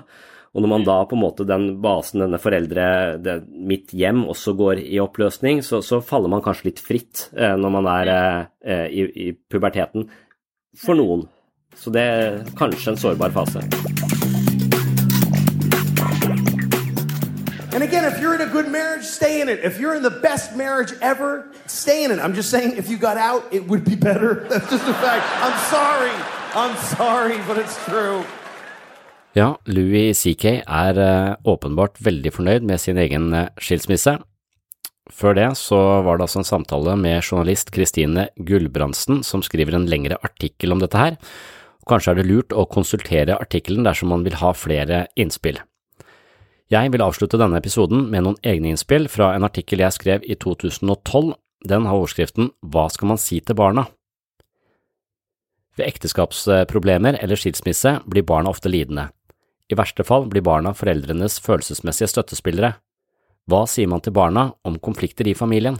[0.53, 2.83] Og når man da på en måte den basen, denne foreldre,
[3.25, 7.55] det, mitt hjem, også går i oppløsning, så, så, faller man kanskje litt fritt eh,
[7.57, 10.05] når man er eh, i, i, puberteten.
[10.77, 11.25] For noen.
[11.73, 13.65] Så det er kanskje en sårbar fase.
[17.73, 19.65] And again, if you're in a good marriage, stay in it.
[19.65, 22.19] If you're in the best marriage ever, stay in it.
[22.19, 24.45] I'm just saying, if you got out, it would be better.
[24.51, 25.25] That's just a fact.
[25.41, 26.13] I'm sorry.
[26.53, 28.23] I'm sorry, but it's true.
[29.33, 34.19] Ja, Louis CK er uh, åpenbart veldig fornøyd med sin egen uh, skilsmisse.
[35.09, 39.87] Før det så var det altså en samtale med journalist Kristine Gulbrandsen, som skriver en
[39.89, 41.17] lengre artikkel om dette her.
[41.89, 45.57] Kanskje er det lurt å konsultere artikkelen dersom man vil ha flere innspill.
[46.71, 50.37] Jeg vil avslutte denne episoden med noen egne innspill fra en artikkel jeg skrev i
[50.37, 51.33] 2012.
[51.65, 53.87] Den har overskriften Hva skal man si til barna?
[55.73, 59.09] Ved ekteskapsproblemer eller skilsmisse blir barna ofte lidende.
[59.71, 62.75] I verste fall blir barna foreldrenes følelsesmessige støttespillere.
[63.49, 65.79] Hva sier man til barna om konflikter i familien?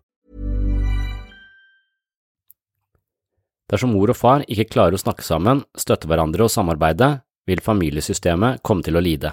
[3.71, 8.61] Dersom mor og far ikke klarer å snakke sammen, støtte hverandre og samarbeide, vil familiesystemet
[8.67, 9.31] komme til å lide.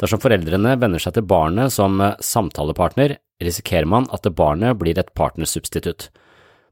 [0.00, 6.08] Dersom foreldrene vender seg til barnet som samtalepartner, risikerer man at barnet blir et partnersubstitutt.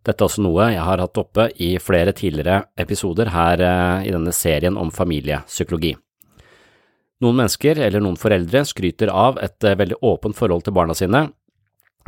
[0.01, 4.15] Dette er også noe jeg har hatt oppe i flere tidligere episoder her eh, i
[4.15, 5.93] denne serien om familiepsykologi.
[7.21, 11.27] Noen mennesker, eller noen foreldre, skryter av et eh, veldig åpent forhold til barna sine.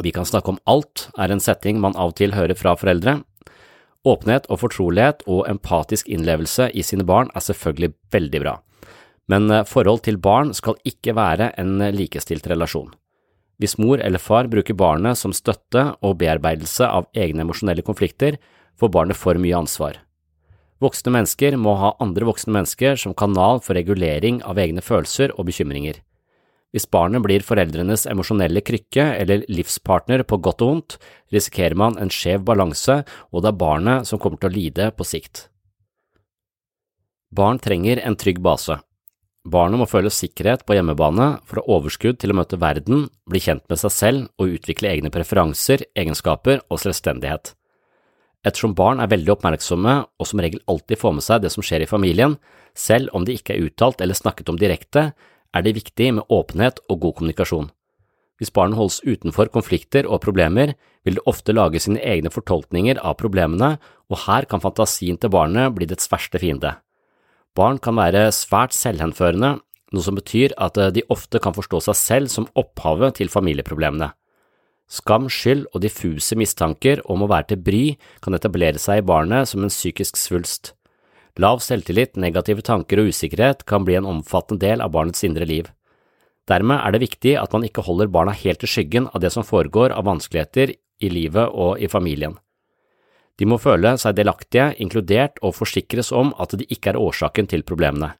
[0.00, 3.18] Vi kan snakke om alt, er en setting man av og til hører fra foreldre,
[4.03, 8.57] Åpenhet og fortrolighet og empatisk innlevelse i sine barn er selvfølgelig veldig bra,
[9.31, 12.91] men eh, forhold til barn skal ikke være en likestilt relasjon.
[13.62, 18.41] Hvis mor eller far bruker barnet som støtte og bearbeidelse av egne emosjonelle konflikter,
[18.75, 20.01] får barnet for mye ansvar.
[20.83, 25.47] Voksne mennesker må ha andre voksne mennesker som kanal for regulering av egne følelser og
[25.47, 26.01] bekymringer.
[26.72, 30.94] Hvis barnet blir foreldrenes emosjonelle krykke eller livspartner på godt og vondt,
[31.32, 35.04] risikerer man en skjev balanse, og det er barnet som kommer til å lide på
[35.04, 35.50] sikt.
[37.32, 38.78] Barn trenger en trygg base.
[39.42, 43.40] Barnet må føle sikkerhet på hjemmebane for å ha overskudd til å møte verden, bli
[43.42, 47.52] kjent med seg selv og utvikle egne preferanser, egenskaper og selvstendighet.
[48.46, 51.85] Ettersom barn er veldig oppmerksomme og som regel alltid får med seg det som skjer
[51.85, 52.38] i familien,
[52.74, 55.11] selv om det ikke er uttalt eller snakket om direkte,
[55.53, 57.71] er det viktig med åpenhet og god kommunikasjon.
[58.41, 60.73] Hvis barnet holdes utenfor konflikter og problemer,
[61.05, 63.77] vil det ofte lage sine egne fortolkninger av problemene,
[64.11, 66.75] og her kan fantasien til barnet bli dets verste fiende.
[67.55, 69.59] Barn kan være svært selvhenførende,
[69.93, 74.11] noe som betyr at de ofte kan forstå seg selv som opphavet til familieproblemene.
[74.93, 77.83] Skam, skyld og diffuse mistanker om å være til bry
[78.25, 80.75] kan etablere seg i barnet som en psykisk svulst.
[81.40, 85.71] Lav selvtillit, negative tanker og usikkerhet kan bli en omfattende del av barnets indre liv.
[86.49, 89.47] Dermed er det viktig at man ikke holder barna helt i skyggen av det som
[89.47, 92.37] foregår av vanskeligheter i livet og i familien.
[93.40, 97.64] De må føle seg delaktige, inkludert og forsikres om at de ikke er årsaken til
[97.64, 98.12] problemene.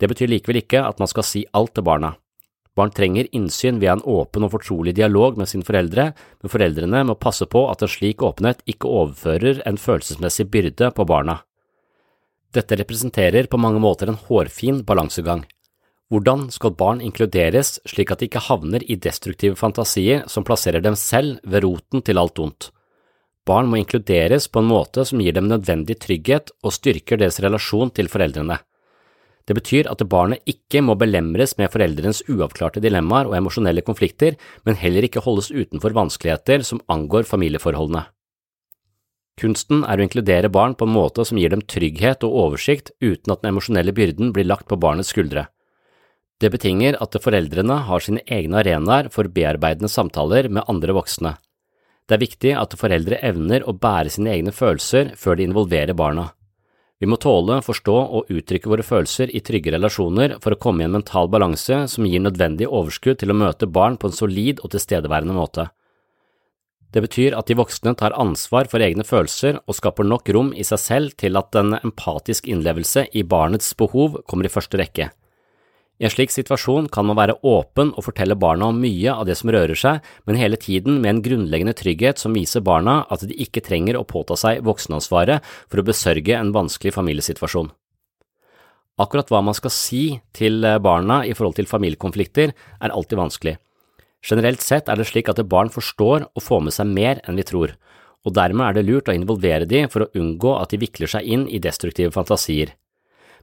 [0.00, 2.14] Det betyr likevel ikke at man skal si alt til barna.
[2.76, 7.16] Barn trenger innsyn via en åpen og fortrolig dialog med sine foreldre, men foreldrene må
[7.18, 11.40] passe på at en slik åpenhet ikke overfører en følelsesmessig byrde på barna.
[12.50, 15.44] Dette representerer på mange måter en hårfin balansegang.
[16.10, 20.96] Hvordan skal barn inkluderes slik at de ikke havner i destruktive fantasier som plasserer dem
[20.98, 22.72] selv ved roten til alt ondt?
[23.46, 27.94] Barn må inkluderes på en måte som gir dem nødvendig trygghet og styrker deres relasjon
[27.94, 28.58] til foreldrene.
[29.46, 34.34] Det betyr at barnet ikke må belemres med foreldrenes uavklarte dilemmaer og emosjonelle konflikter,
[34.66, 38.04] men heller ikke holdes utenfor vanskeligheter som angår familieforholdene.
[39.40, 43.32] Kunsten er å inkludere barn på en måte som gir dem trygghet og oversikt uten
[43.32, 45.46] at den emosjonelle byrden blir lagt på barnets skuldre.
[46.40, 51.34] Det betinger at foreldrene har sine egne arenaer for bearbeidende samtaler med andre voksne.
[52.08, 56.30] Det er viktig at foreldre evner å bære sine egne følelser før de involverer barna.
[57.00, 60.88] Vi må tåle, forstå og uttrykke våre følelser i trygge relasjoner for å komme i
[60.88, 64.74] en mental balanse som gir nødvendig overskudd til å møte barn på en solid og
[64.74, 65.70] tilstedeværende måte.
[66.90, 70.66] Det betyr at de voksne tar ansvar for egne følelser og skaper nok rom i
[70.66, 75.10] seg selv til at en empatisk innlevelse i barnets behov kommer i første rekke.
[76.00, 79.36] I en slik situasjon kan man være åpen og fortelle barna om mye av det
[79.36, 83.36] som rører seg, men hele tiden med en grunnleggende trygghet som viser barna at de
[83.36, 87.68] ikke trenger å påta seg voksenansvaret for å besørge en vanskelig familiesituasjon.
[89.00, 90.04] Akkurat hva man skal si
[90.36, 93.58] til barna i forhold til familiekonflikter, er alltid vanskelig.
[94.26, 97.46] Generelt sett er det slik at barn forstår og får med seg mer enn vi
[97.46, 97.76] tror,
[98.24, 101.24] og dermed er det lurt å involvere de for å unngå at de vikler seg
[101.24, 102.74] inn i destruktive fantasier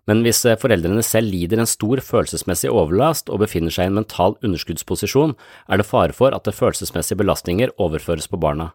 [0.07, 3.99] men hvis eh, foreldrene selv lider en stor følelsesmessig overlast og befinner seg i en
[3.99, 5.35] mental underskuddsposisjon,
[5.67, 8.71] er det fare for at det følelsesmessige belastninger overføres på barna.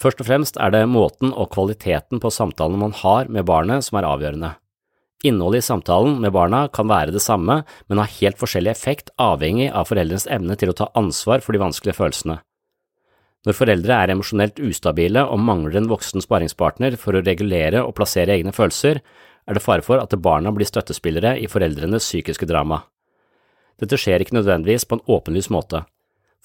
[0.00, 4.00] Først og fremst er det måten og kvaliteten på samtalen man har med barnet som
[4.00, 4.54] er avgjørende.
[5.24, 9.70] Innholdet i samtalen med barna kan være det samme, men ha helt forskjellig effekt avhengig
[9.72, 12.42] av foreldrenes evne til å ta ansvar for de vanskelige følelsene.
[13.44, 18.36] Når foreldre er emosjonelt ustabile og mangler en voksen sparingspartner for å regulere og plassere
[18.36, 19.00] egne følelser,
[19.44, 22.82] er det fare for at barna blir støttespillere i foreldrenes psykiske drama.
[23.80, 25.82] Dette skjer ikke nødvendigvis på en åpenlys måte.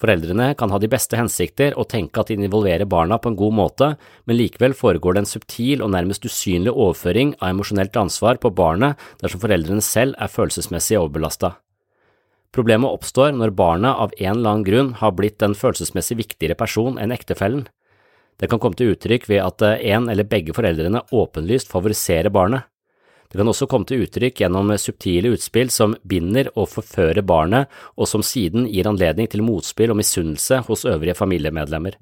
[0.00, 3.52] Foreldrene kan ha de beste hensikter og tenke at de involverer barna på en god
[3.52, 3.88] måte,
[4.24, 8.96] men likevel foregår det en subtil og nærmest usynlig overføring av emosjonelt ansvar på barnet
[9.20, 11.52] dersom foreldrene selv er følelsesmessig overbelasta.
[12.50, 16.96] Problemet oppstår når barnet av en eller annen grunn har blitt en følelsesmessig viktigere person
[16.98, 17.68] enn ektefellen.
[18.40, 22.64] Det kan komme til uttrykk ved at en eller begge foreldrene åpenlyst favoriserer barnet.
[23.30, 28.10] Det kan også komme til uttrykk gjennom subtile utspill som binder og forfører barnet, og
[28.10, 31.94] som siden gir anledning til motspill og misunnelse hos øvrige familiemedlemmer.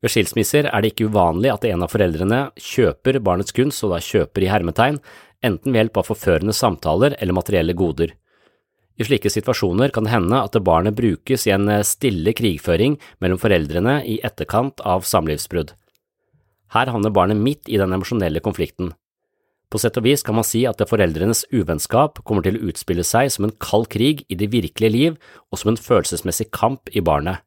[0.00, 3.98] Ved skilsmisser er det ikke uvanlig at en av foreldrene kjøper barnets kunst, og da
[4.00, 5.02] kjøper i hermetegn,
[5.44, 8.14] enten ved hjelp av forførende samtaler eller materielle goder.
[9.00, 13.98] I slike situasjoner kan det hende at barnet brukes i en stille krigføring mellom foreldrene
[14.06, 15.74] i etterkant av samlivsbrudd.
[16.70, 18.92] Her havner barnet midt i den emosjonelle konflikten.
[19.70, 23.30] På sett og vis kan man si at foreldrenes uvennskap kommer til å utspille seg
[23.30, 25.20] som en kald krig i det virkelige liv
[25.52, 27.44] og som en følelsesmessig kamp i barnet.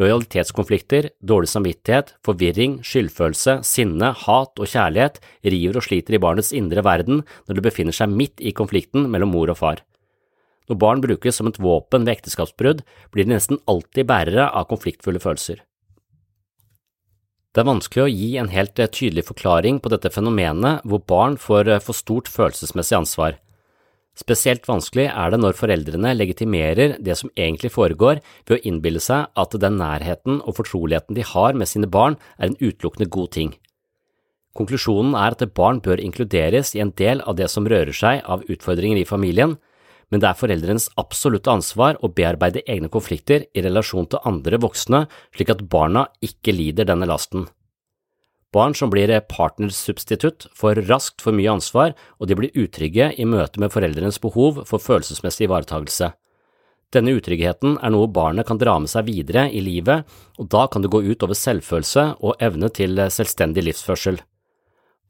[0.00, 6.84] Lojalitetskonflikter, dårlig samvittighet, forvirring, skyldfølelse, sinne, hat og kjærlighet river og sliter i barnets indre
[6.86, 9.82] verden når det befinner seg midt i konflikten mellom mor og far.
[10.70, 15.20] Når barn brukes som et våpen ved ekteskapsbrudd, blir de nesten alltid bærere av konfliktfulle
[15.20, 15.58] følelser.
[17.50, 21.34] Det er vanskelig å gi en helt eh, tydelig forklaring på dette fenomenet hvor barn
[21.40, 23.40] får eh, for stort følelsesmessig ansvar.
[24.18, 29.32] Spesielt vanskelig er det når foreldrene legitimerer det som egentlig foregår ved å innbille seg
[29.42, 33.50] at den nærheten og fortroligheten de har med sine barn er en utelukkende god ting.
[34.54, 38.46] Konklusjonen er at barn bør inkluderes i en del av det som rører seg av
[38.50, 39.56] utfordringer i familien,
[40.10, 45.04] men det er foreldrenes absolutte ansvar å bearbeide egne konflikter i relasjon til andre voksne
[45.36, 47.46] slik at barna ikke lider denne lasten.
[48.50, 53.62] Barn som blir partnersubstitutt, får raskt for mye ansvar, og de blir utrygge i møte
[53.62, 56.10] med foreldrenes behov for følelsesmessig ivaretagelse.
[56.90, 60.02] Denne utryggheten er noe barnet kan dra med seg videre i livet,
[60.42, 64.18] og da kan det gå ut over selvfølelse og evne til selvstendig livsførsel.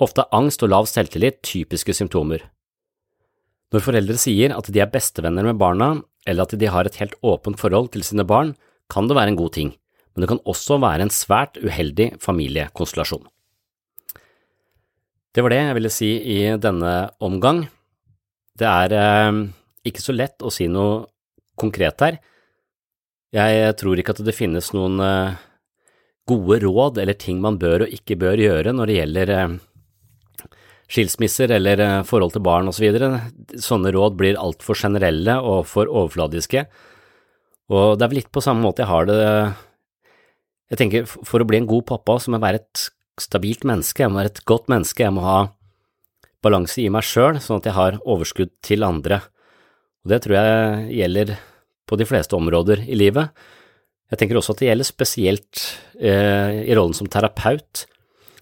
[0.04, 2.44] Ofte er angst og lav selvtillit typiske symptomer.
[3.70, 5.92] Når foreldre sier at de er bestevenner med barna,
[6.26, 8.54] eller at de har et helt åpent forhold til sine barn,
[8.90, 9.74] kan det være en god ting,
[10.14, 13.28] men det kan også være en svært uheldig familiekonstellasjon.
[15.30, 17.62] Det var det jeg ville si i denne omgang.
[18.58, 19.38] Det er eh,
[19.86, 21.04] ikke så lett å si noe
[21.60, 22.18] konkret her.
[23.30, 25.38] Jeg tror ikke at det finnes noen eh,
[26.26, 29.54] gode råd eller ting man bør og ikke bør gjøre når det gjelder eh,
[30.90, 32.86] skilsmisser eller eh, forhold til barn osv.
[32.98, 36.64] Så Sånne råd blir altfor generelle og for overfladiske.
[37.70, 39.18] Og det er vel litt på samme måte jeg har det
[40.72, 42.82] Jeg tenker for å bli en god pappa så må jeg være et
[43.20, 45.38] stabilt menneske, jeg må være et godt menneske, jeg må ha
[46.40, 49.18] balanse i meg sjøl, sånn at jeg har overskudd til andre.
[50.04, 51.34] Og det tror jeg gjelder
[51.90, 53.34] på de fleste områder i livet.
[54.10, 55.64] Jeg tenker også at det gjelder spesielt
[55.98, 57.84] eh, i rollen som terapeut.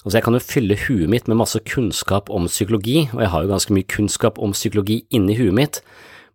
[0.05, 3.45] Altså jeg kan jo fylle huet mitt med masse kunnskap om psykologi, og jeg har
[3.45, 5.81] jo ganske mye kunnskap om psykologi inni huet mitt,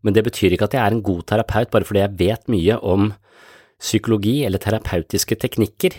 [0.03, 2.79] men det betyr ikke at jeg er en god terapeut bare fordi jeg vet mye
[2.83, 3.13] om
[3.79, 5.95] psykologi eller terapeutiske teknikker.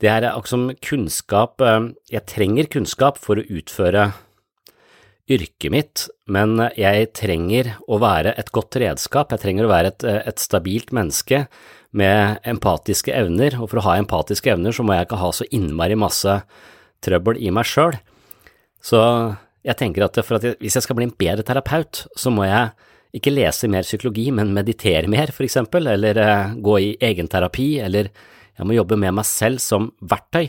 [0.00, 4.10] Det er akkurat som kunnskap eh, Jeg trenger kunnskap for å utføre
[5.30, 10.04] yrket mitt, men jeg trenger å være et godt redskap, jeg trenger å være et,
[10.26, 11.44] et stabilt menneske
[11.92, 15.46] med empatiske evner, og for å ha empatiske evner så må jeg ikke ha så
[15.52, 16.38] innmari masse
[17.04, 17.98] trøbbel i meg sjøl.
[18.82, 19.00] Så
[19.62, 22.72] jeg tenker at, at jeg, hvis jeg skal bli en bedre terapeut, så må jeg
[23.16, 28.08] ikke lese mer psykologi, men meditere mer, for eksempel, eller uh, gå i egenterapi, eller
[28.08, 30.48] jeg må jobbe med meg selv som verktøy.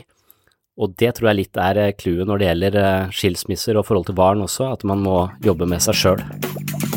[0.80, 4.08] Og det tror jeg litt er eh, clouet når det gjelder uh, skilsmisser og forhold
[4.08, 6.93] til barn også, at man må jobbe med seg sjøl.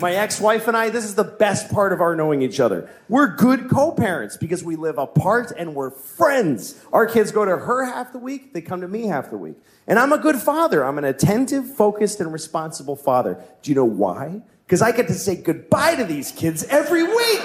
[0.00, 2.88] My ex wife and I, this is the best part of our knowing each other.
[3.08, 6.80] We're good co parents because we live apart and we're friends.
[6.92, 9.56] Our kids go to her half the week, they come to me half the week.
[9.86, 10.84] And I'm a good father.
[10.84, 13.38] I'm an attentive, focused, and responsible father.
[13.62, 14.42] Do you know why?
[14.66, 17.44] Because I get to say goodbye to these kids every week.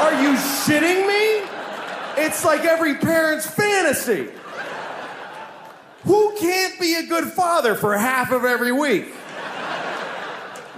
[0.00, 1.48] Are you shitting me?
[2.22, 4.28] It's like every parent's fantasy.
[6.04, 9.06] Who can't be a good father for half of every week?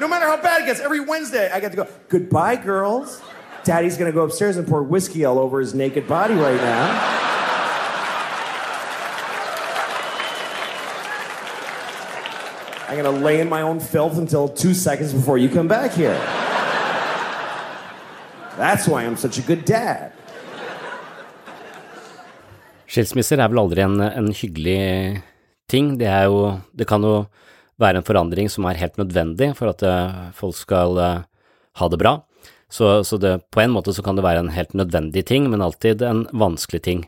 [0.02, 3.22] No matter how bad it gets, every Wednesday I get to go, goodbye, girls.
[3.62, 6.86] Daddy's gonna go upstairs and pour whiskey all over his naked body right now.
[12.88, 16.18] I'm gonna lay in my own filth until two seconds before you come back here.
[18.56, 20.10] That's why I'm such a good dad.
[22.88, 25.22] Skilsmisser er vel aldri en, en hyggelig
[25.70, 25.94] ting.
[26.00, 27.22] Det, er jo, det kan jo
[27.82, 31.24] være en forandring som er helt nødvendig for at uh, folk skal uh,
[31.80, 32.20] ha det bra.
[32.72, 35.64] Så, så det, på en måte så kan det være en helt nødvendig ting, men
[35.64, 37.02] alltid en vanskelig ting.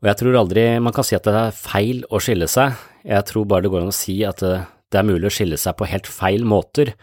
[0.00, 3.28] Og jeg tror aldri man kan si at det er feil å skille seg, jeg
[3.28, 4.62] tror bare det går an å si at det,
[4.92, 6.94] det er mulig å skille seg på helt feil måter.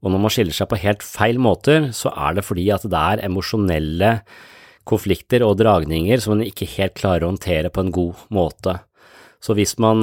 [0.00, 3.02] Og når man skiller seg på helt feil måter, så er det fordi at det
[3.12, 4.12] er emosjonelle
[4.88, 8.78] konflikter og dragninger som man ikke helt klarer å håndtere på en god måte.
[9.44, 10.00] Så hvis man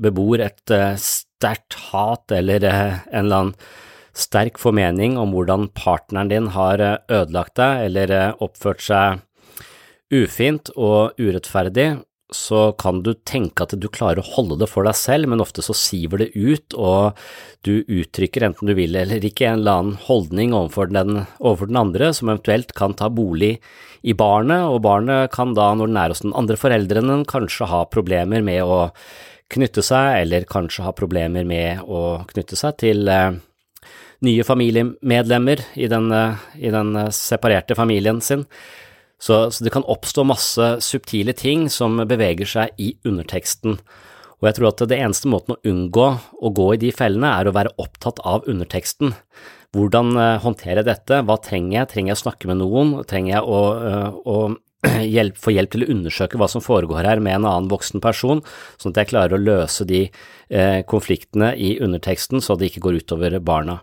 [0.00, 0.74] bebor et
[1.40, 3.56] sterkt hat eller uh, en eller annen
[4.20, 8.12] sterk formening om hvordan partneren din har ødelagt deg eller
[8.42, 9.22] oppført seg
[10.10, 14.94] ufint og urettferdig, så kan du tenke at du klarer å holde det for deg
[14.98, 17.18] selv, men ofte så siver det ut, og
[17.66, 21.80] du uttrykker, enten du vil eller ikke, en eller annen holdning overfor den, overfor den
[21.80, 23.56] andre som eventuelt kan ta bolig
[24.06, 27.84] i barnet, og barnet kan da, når den er hos den andre foreldrene, kanskje ha
[27.90, 28.80] problemer med å
[29.50, 33.32] knytte seg, eller kanskje ha problemer med å knytte seg til eh,
[34.26, 38.46] nye familiemedlemmer i den, eh, i den eh, separerte familien sin.
[39.20, 43.76] Så, så, det kan oppstå masse subtile ting som beveger seg i underteksten.
[44.40, 46.06] Og jeg tror at det eneste måten å unngå
[46.40, 49.12] å gå i de fellene, er å være opptatt av underteksten.
[49.76, 51.18] Hvordan håndterer håndtere dette?
[51.28, 51.90] Hva trenger jeg?
[51.90, 52.94] Trenger jeg å snakke med noen?
[53.06, 53.60] Trenger jeg å,
[54.24, 54.38] å
[55.14, 58.42] hjelp, få hjelp til å undersøke hva som foregår her med en annen voksen person,
[58.80, 63.02] sånn at jeg klarer å løse de eh, konfliktene i underteksten så det ikke går
[63.02, 63.80] utover barna.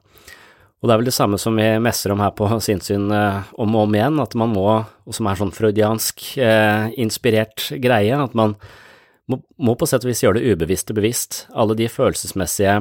[0.77, 3.77] Og det er vel det samme som vi messer om her på sinnssyn eh, om
[3.77, 8.37] og om igjen, at man må, og som er sånn freudiansk eh, inspirert greie, at
[8.37, 8.57] man
[9.27, 11.45] må, må, på sett og vis gjøre det ubevisste bevisst.
[11.51, 12.79] Alle de følelsesmessige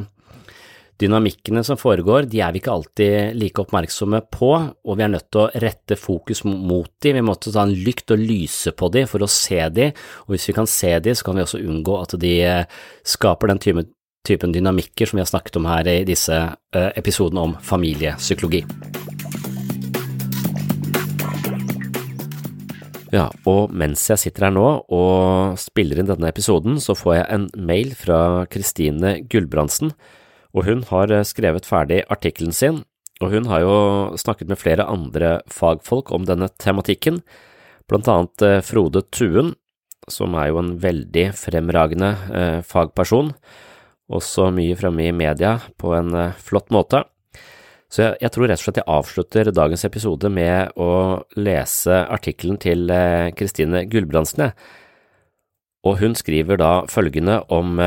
[1.00, 5.28] dynamikkene som foregår, de er vi ikke alltid like oppmerksomme på, og vi er nødt
[5.32, 7.12] til å rette fokus mot de.
[7.16, 9.90] Vi måtte ta en lykt og lyse på de for å se de,
[10.24, 13.52] og hvis vi kan se de, så kan vi også unngå at de eh, skaper
[13.52, 13.86] den type,
[14.26, 18.64] typen dynamikker som vi har snakket om her i disse eh, episodene om familiepsykologi.
[23.14, 27.26] Ja, og mens jeg sitter her nå og spiller inn denne episoden, så får jeg
[27.36, 28.18] en mail fra
[28.50, 29.92] Kristine Gulbrandsen,
[30.56, 32.82] og hun har eh, skrevet ferdig artikkelen sin,
[33.20, 33.76] og hun har jo
[34.20, 37.22] snakket med flere andre fagfolk om denne tematikken,
[37.88, 39.54] blant annet eh, Frode Tuen,
[40.08, 42.12] som er jo en veldig fremragende
[42.62, 43.32] fagperson,
[44.06, 47.00] også mye fremme i media på en flott måte.
[47.90, 50.92] Så jeg, jeg, tror rett og slett jeg avslutter dagens episode med å
[51.34, 52.86] lese artikkelen til
[53.34, 54.52] Kristine Gulbrandsen,
[55.82, 57.82] og hun skriver da følgende om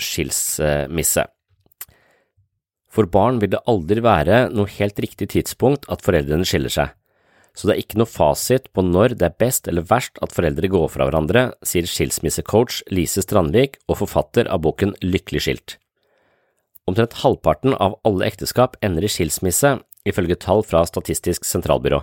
[0.00, 1.28] skilsmisse.
[2.88, 6.94] For barn vil det aldri være noe helt riktig tidspunkt at foreldrene skiller seg
[7.58, 10.68] så det er ikke noe fasit på når det er best eller verst at foreldre
[10.70, 15.74] går fra hverandre, sier skilsmissecoach Lise Strandvik og forfatter av boken Lykkelig skilt.
[16.86, 22.00] Omtrent halvparten av alle ekteskap ender i skilsmisse, ifølge tall fra Statistisk sentralbyrå.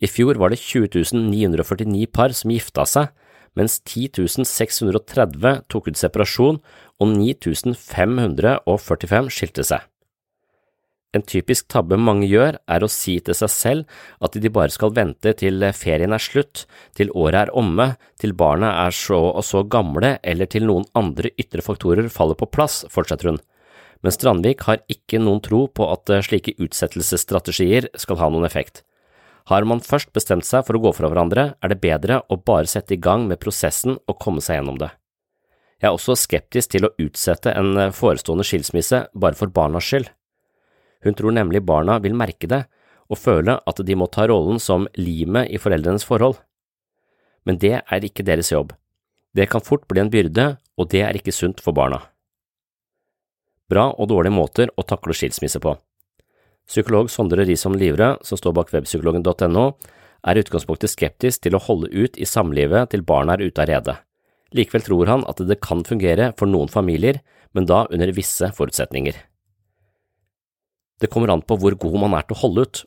[0.00, 3.12] I fjor var det 20 949 par som gifta seg,
[3.58, 6.56] mens 10 630 tok ut separasjon
[7.04, 9.89] og 9545 skilte seg.
[11.10, 14.92] En typisk tabbe mange gjør, er å si til seg selv at de bare skal
[14.94, 19.64] vente til ferien er slutt, til året er omme, til barna er så og så
[19.66, 23.40] gamle eller til noen andre ytre faktorer faller på plass, fortsetter hun.
[24.06, 28.84] Men Strandvik har ikke noen tro på at slike utsettelsesstrategier skal ha noen effekt.
[29.50, 32.70] Har man først bestemt seg for å gå fra hverandre, er det bedre å bare
[32.70, 34.92] sette i gang med prosessen og komme seg gjennom det.
[35.80, 40.10] Jeg er også skeptisk til å utsette en forestående skilsmisse bare for barnas skyld.
[41.04, 42.64] Hun tror nemlig barna vil merke det
[43.10, 46.38] og føle at de må ta rollen som limet i foreldrenes forhold.
[47.48, 48.74] Men det er ikke deres jobb.
[49.34, 50.46] Det kan fort bli en byrde,
[50.78, 52.02] og det er ikke sunt for barna.
[53.70, 55.76] Bra og dårlige måter å takle skilsmisse på.
[56.70, 59.64] Psykolog Sondre Risom Livre, som står bak webpsykologen.no,
[60.26, 63.70] er i utgangspunktet skeptisk til å holde ut i samlivet til barna er ute av
[63.70, 63.96] redet.
[64.54, 67.22] Likevel tror han at det kan fungere for noen familier,
[67.54, 69.14] men da under visse forutsetninger.
[71.00, 72.82] Det kommer an på hvor god man er til å holde ut.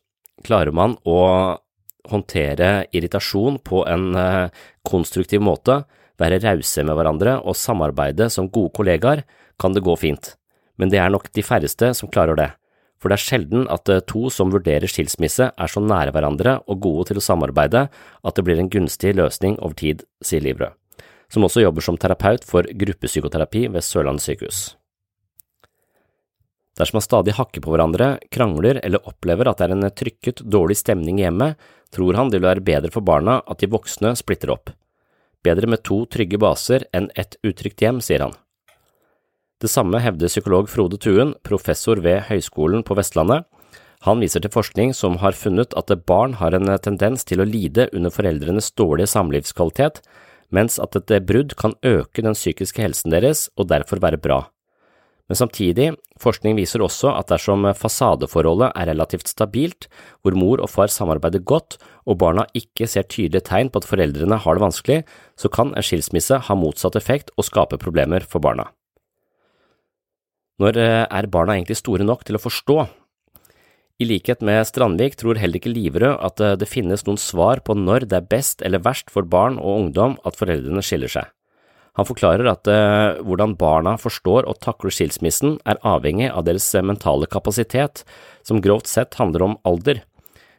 [0.45, 1.19] Klarer man å
[2.09, 5.83] håndtere irritasjon på en eh, konstruktiv måte,
[6.19, 9.23] være rause med hverandre og samarbeide som gode kollegaer,
[9.59, 10.33] kan det gå fint,
[10.77, 12.49] men det er nok de færreste som klarer det,
[12.99, 16.83] for det er sjelden at eh, to som vurderer skilsmisse er så nære hverandre og
[16.83, 20.75] gode til å samarbeide at det blir en gunstig løsning over tid, sier Livrød,
[21.31, 24.63] som også jobber som terapeut for gruppepsykoterapi ved Sørlandet sykehus.
[26.77, 30.79] Dersom man stadig hakker på hverandre, krangler eller opplever at det er en trykket, dårlig
[30.79, 31.59] stemning i hjemmet,
[31.93, 34.71] tror han det vil være bedre for barna at de voksne splitter opp.
[35.45, 38.33] Bedre med to trygge baser enn ett utrygt hjem, sier han.
[39.61, 43.45] Det samme hevder psykolog Frode Tuen, professor ved Høgskolen på Vestlandet.
[44.03, 47.85] Han viser til forskning som har funnet at barn har en tendens til å lide
[47.93, 50.01] under foreldrenes dårlige samlivskvalitet,
[50.51, 54.41] mens at et brudd kan øke den psykiske helsen deres og derfor være bra.
[55.31, 55.87] Men samtidig,
[56.19, 59.87] forskning viser også at dersom fasadeforholdet er relativt stabilt,
[60.21, 64.41] hvor mor og far samarbeider godt og barna ikke ser tydelige tegn på at foreldrene
[64.43, 64.97] har det vanskelig,
[65.39, 68.67] så kan en skilsmisse ha motsatt effekt og skape problemer for barna.
[70.61, 72.83] Når eh, er barna egentlig store nok til å forstå?
[74.03, 77.77] I likhet med Strandvik tror heller ikke Liverød at eh, det finnes noen svar på
[77.77, 81.31] når det er best eller verst for barn og ungdom at foreldrene skiller seg.
[81.99, 86.81] Han forklarer at eh, hvordan barna forstår og takler skilsmissen er avhengig av deres uh,
[86.81, 88.01] mentale kapasitet,
[88.41, 90.01] som grovt sett handler om alder.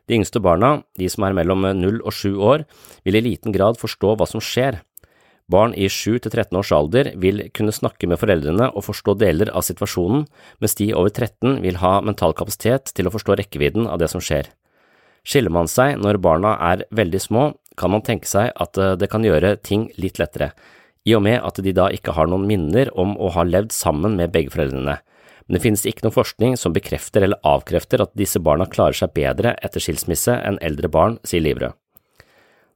[0.07, 2.66] De yngste barna, de som er mellom 0 og 7 år,
[3.03, 4.78] vil i liten grad forstå hva som skjer.
[5.51, 9.51] Barn i 7 til 13 års alder vil kunne snakke med foreldrene og forstå deler
[9.51, 10.28] av situasjonen,
[10.62, 14.22] mens de over 13 vil ha mental kapasitet til å forstå rekkevidden av det som
[14.22, 14.53] skjer.
[15.26, 19.11] Skiller man seg når barna er veldig små, kan man tenke seg at uh, det
[19.11, 20.53] kan gjøre ting litt lettere
[21.05, 24.16] i og med at de da ikke har noen minner om å ha levd sammen
[24.18, 24.98] med begge foreldrene.
[25.44, 29.12] Men det finnes ikke noen forskning som bekrefter eller avkrefter at disse barna klarer seg
[29.16, 31.76] bedre etter skilsmisse enn eldre barn, sier Livrød.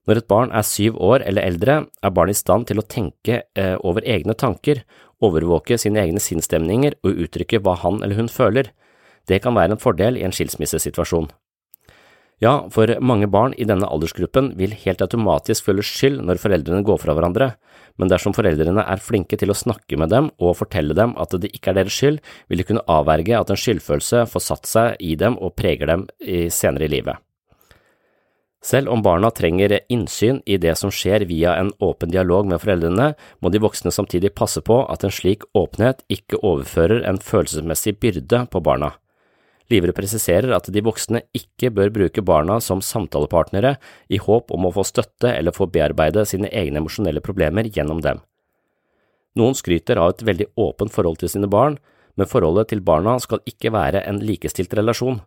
[0.09, 3.43] Når et barn er syv år eller eldre, er barnet i stand til å tenke
[3.45, 4.81] eh, over egne tanker,
[5.21, 8.71] overvåke sine egne sinnsstemninger og uttrykke hva han eller hun føler.
[9.29, 11.29] Det kan være en fordel i en skilsmissesituasjon.
[12.39, 17.01] Ja, for mange barn i denne aldersgruppen vil helt automatisk føle skyld når foreldrene går
[17.03, 17.49] fra hverandre,
[17.99, 21.51] men dersom foreldrene er flinke til å snakke med dem og fortelle dem at det
[21.51, 25.17] ikke er deres skyld, vil de kunne avverge at en skyldfølelse får satt seg i
[25.19, 26.07] dem og preger dem
[26.55, 27.19] senere i livet.
[28.63, 33.13] Selv om barna trenger innsyn i det som skjer via en åpen dialog med foreldrene,
[33.43, 38.47] må de voksne samtidig passe på at en slik åpenhet ikke overfører en følelsesmessig byrde
[38.51, 38.95] på barna.
[39.69, 43.75] Livre presiserer at de voksne ikke bør bruke barna som samtalepartnere
[44.09, 48.23] i håp om å få støtte eller få bearbeide sine egne emosjonelle problemer gjennom dem.
[49.37, 51.77] Noen skryter av et veldig åpent forhold til sine barn,
[52.17, 55.21] men forholdet til barna skal ikke være en likestilt relasjon.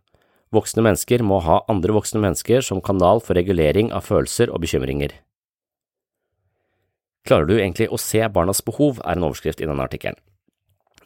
[0.52, 5.14] Voksne mennesker må ha andre voksne mennesker som kanal for regulering av følelser og bekymringer.
[7.24, 10.18] Klarer du egentlig å se barnas behov, er en overskrift i denne artikkelen.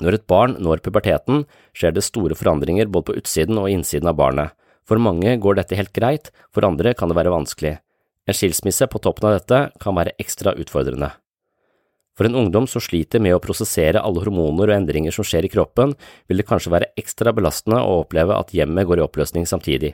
[0.03, 1.45] Når et barn når puberteten,
[1.77, 4.57] skjer det store forandringer både på utsiden og innsiden av barnet.
[4.87, 7.79] For mange går dette helt greit, for andre kan det være vanskelig.
[8.27, 11.13] En skilsmisse på toppen av dette kan være ekstra utfordrende.
[12.17, 15.53] For en ungdom som sliter med å prosessere alle hormoner og endringer som skjer i
[15.53, 15.93] kroppen,
[16.27, 19.93] vil det kanskje være ekstra belastende å oppleve at hjemmet går i oppløsning samtidig.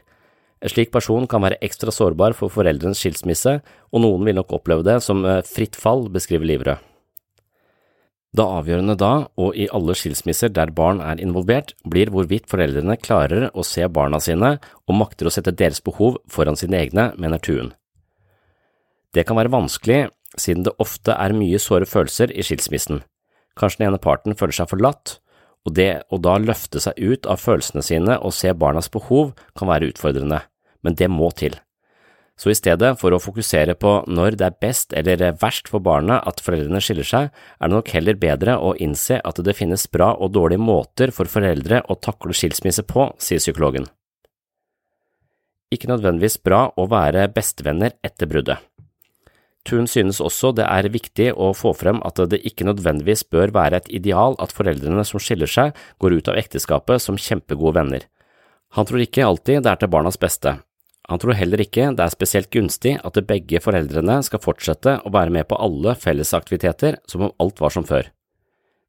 [0.63, 3.59] En slik person kan være ekstra sårbar for foreldrenes skilsmisse,
[3.91, 6.92] og noen vil nok oppleve det som eh, fritt fall, beskriver Livrød.
[8.33, 13.51] Det avgjørende da, og i alle skilsmisser der barn er involvert, blir hvorvidt foreldrene klarer
[13.53, 14.55] å se barna sine
[14.89, 17.75] og makter å sette deres behov foran sine egne, mener Tuen.
[19.13, 20.07] Det kan være vanskelig,
[20.41, 23.03] siden det ofte er mye såre følelser i skilsmissen.
[23.61, 25.19] Kanskje den ene parten føler seg forlatt,
[25.69, 29.69] og det å da løfte seg ut av følelsene sine og se barnas behov kan
[29.69, 30.41] være utfordrende,
[30.81, 31.61] men det må til.
[32.43, 36.25] Så i stedet for å fokusere på når det er best eller verst for barnet
[36.27, 40.09] at foreldrene skiller seg, er det nok heller bedre å innse at det finnes bra
[40.17, 43.87] og dårlige måter for foreldre å takle skilsmisse på, sier psykologen.
[45.71, 48.59] Ikke nødvendigvis bra å være bestevenner etter bruddet.
[49.63, 53.79] Thun synes også det er viktig å få frem at det ikke nødvendigvis bør være
[53.79, 58.11] et ideal at foreldrene som skiller seg, går ut av ekteskapet som kjempegode venner.
[58.75, 60.59] Han tror ikke alltid det er til barnas beste,
[61.11, 65.35] han tror heller ikke det er spesielt gunstig at begge foreldrene skal fortsette å være
[65.35, 68.07] med på alle fellesaktiviteter som om alt var som før.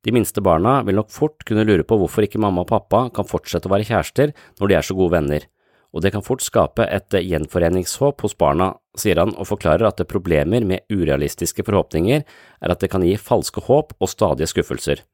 [0.03, 3.27] De minste barna vil nok fort kunne lure på hvorfor ikke mamma og pappa kan
[3.27, 5.47] fortsette å være kjærester når de er så gode venner,
[5.93, 10.65] og det kan fort skape et gjenforeningshåp hos barna, sier han og forklarer at problemer
[10.65, 15.05] med urealistiske forhåpninger er at det kan gi falske håp og stadige skuffelser.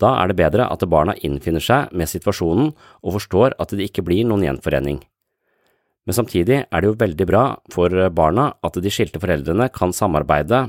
[0.00, 2.72] Da er det bedre at barna innfinner seg med situasjonen
[3.02, 5.02] og forstår at det ikke blir noen gjenforening.
[6.02, 10.64] Men samtidig er det jo veldig bra for barna at de skilte foreldrene kan samarbeide,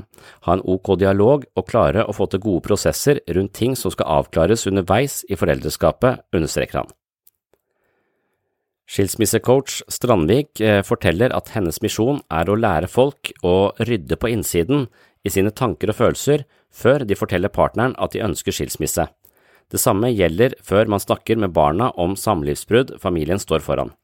[0.46, 4.20] ha en ok dialog og klare å få til gode prosesser rundt ting som skal
[4.20, 6.92] avklares underveis i foreldreskapet, understreker han.
[8.84, 14.86] Skilsmissecoach Strandvik eh, forteller at hennes misjon er å lære folk å rydde på innsiden
[15.24, 19.08] i sine tanker og følelser før de forteller partneren at de ønsker skilsmisse.
[19.72, 23.94] Det samme gjelder før man snakker med barna om samlivsbrudd familien står foran.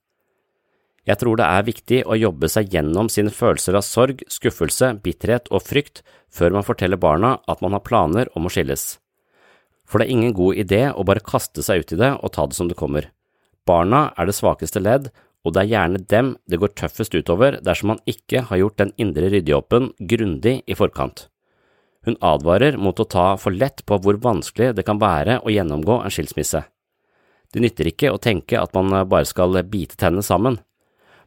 [1.08, 5.48] Jeg tror det er viktig å jobbe seg gjennom sine følelser av sorg, skuffelse, bitterhet
[5.50, 8.98] og frykt før man forteller barna at man har planer om å skilles.
[9.88, 12.46] For det er ingen god idé å bare kaste seg ut i det og ta
[12.46, 13.08] det som det kommer.
[13.66, 17.94] Barna er det svakeste ledd, og det er gjerne dem det går tøffest utover dersom
[17.94, 21.26] man ikke har gjort den indre ryddejobben grundig i forkant.
[22.04, 26.00] Hun advarer mot å ta for lett på hvor vanskelig det kan være å gjennomgå
[26.00, 26.62] en skilsmisse.
[27.50, 30.60] Det nytter ikke å tenke at man bare skal bite tennene sammen.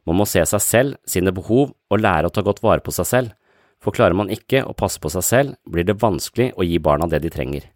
[0.08, 3.08] Man må se seg selv, sine behov og lære å ta godt vare på seg
[3.08, 3.36] selv,
[3.84, 7.08] for klarer man ikke å passe på seg selv, blir det vanskelig å gi barna
[7.12, 7.68] det de trenger.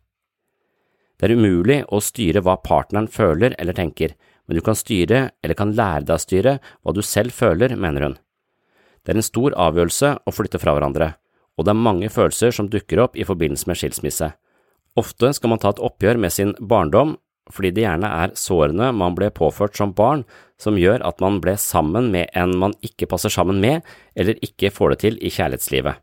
[1.18, 4.14] Det er umulig å styre hva partneren føler eller tenker,
[4.48, 8.06] men du kan styre eller kan lære deg å styre hva du selv føler, mener
[8.06, 8.18] hun.
[9.04, 11.14] Det er en stor avgjørelse å flytte fra hverandre,
[11.58, 14.30] og det er mange følelser som dukker opp i forbindelse med skilsmisse.
[14.98, 17.16] Ofte skal man ta et oppgjør med sin barndom,
[17.54, 20.26] fordi det gjerne er sårene man ble påført som barn
[20.62, 23.86] som gjør at man ble sammen med en man ikke passer sammen med,
[24.18, 26.02] eller ikke får det til i kjærlighetslivet.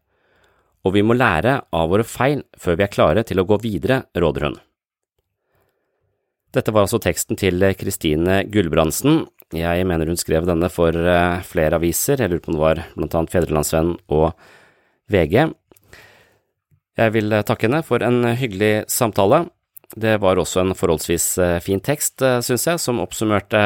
[0.85, 4.05] Og vi må lære av våre feil før vi er klare til å gå videre,
[4.15, 4.59] råder hun.
[6.55, 9.25] Dette var altså teksten til Kristine Gulbrandsen.
[9.55, 12.83] Jeg mener hun skrev denne for eh, flere aviser, jeg lurer på om det var
[12.95, 14.31] blant annet Fedrelandsvennen og
[15.11, 15.51] VG.
[16.95, 19.49] Jeg vil takke henne for en hyggelig samtale.
[19.95, 23.63] Det var også en forholdsvis eh, fin tekst, syns synes jeg, som oppsummerte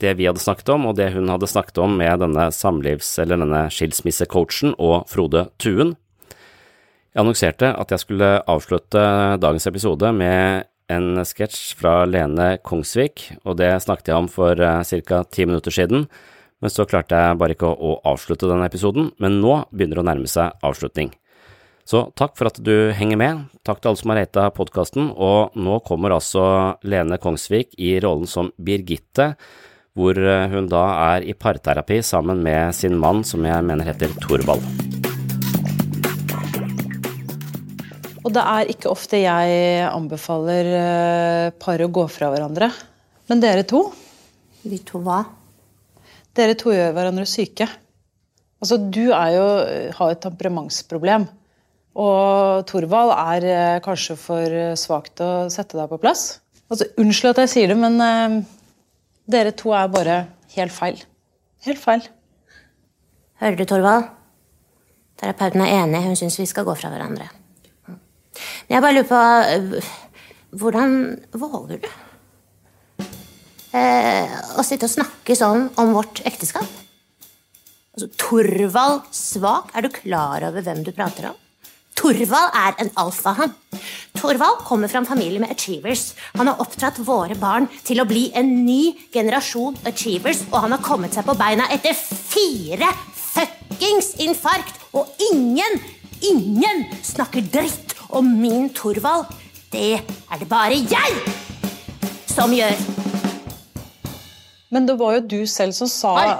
[0.00, 3.40] det vi hadde snakket om, og det hun hadde snakket om med denne samlivs- eller
[3.40, 5.94] denne skilsmissecoachen og Frode Tuen.
[7.16, 9.02] Jeg annonserte at jeg skulle avslutte
[9.40, 14.82] dagens episode med en sketsj fra Lene Kongsvik, og det snakket jeg om for eh,
[15.08, 15.22] ca.
[15.24, 16.06] ti minutter siden,
[16.60, 20.08] men så klarte jeg bare ikke å avslutte denne episoden, men nå begynner det å
[20.10, 21.12] nærme seg avslutning.
[21.86, 25.56] Så takk for at du henger med, takk til alle som har hata podkasten, og
[25.58, 26.42] nå kommer altså
[26.86, 29.32] Lene Kongsvik i rollen som Birgitte,
[29.96, 30.84] hvor eh, hun da
[31.16, 34.62] er i parterapi sammen med sin mann, som jeg mener heter Thorvald.
[38.26, 42.70] Og det er ikke ofte jeg anbefaler eh, par å gå fra hverandre.
[43.30, 43.88] Men dere to
[44.66, 45.20] Vi to hva?
[46.34, 47.68] Dere to gjør hverandre syke.
[48.60, 49.44] Altså, du er jo,
[49.94, 51.26] har et temperamentsproblem.
[51.96, 56.42] Og Thorvald er eh, kanskje for eh, svak å sette deg på plass.
[56.68, 58.36] Altså, Unnskyld at jeg sier det, men eh,
[59.32, 60.18] dere to er bare
[60.56, 61.00] helt feil.
[61.64, 62.04] Helt feil.
[63.40, 64.10] Hører du, Thorvald?
[65.16, 66.04] Terapeuten er enig.
[66.04, 67.30] Hun syns vi skal gå fra hverandre.
[67.88, 69.22] Men jeg bare lurer på
[69.52, 69.94] eh,
[70.56, 70.92] Hvordan
[71.36, 71.88] våger du
[73.76, 76.68] eh, å sitte og snakke sånn om vårt ekteskap?
[77.96, 79.72] Altså, Thorvald svak?
[79.76, 81.42] Er du klar over hvem du prater om?
[81.96, 83.54] Torvald er en alfahann.
[84.16, 86.10] Torvald kommer fra en familie med achievers.
[86.36, 90.84] Han har oppdratt våre barn til å bli en ny generasjon achievers, og han har
[90.84, 94.82] kommet seg på beina etter fire fuckings infarkt!
[94.96, 95.80] Og ingen,
[96.24, 99.32] ingen snakker dritt om min Torvald.
[99.72, 101.18] Det er det bare jeg
[102.30, 102.76] som gjør.
[104.72, 106.32] Men det var jo du selv som sa Hei!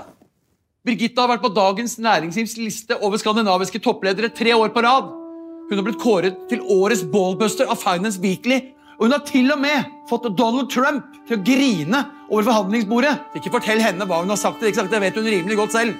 [0.86, 5.25] Birgitte har vært på Dagens Næringslivs liste over skandinaviske toppledere tre år på rad.
[5.66, 8.60] Hun har blitt kåret til årets ballbuster av Finance Weekly.
[8.96, 13.12] Og hun har til og med fått Donald Trump til å grine over forhandlingsbordet.
[13.36, 15.98] Ikke fortell henne hva hun har sagt, ikke sagt, det vet hun rimelig godt selv.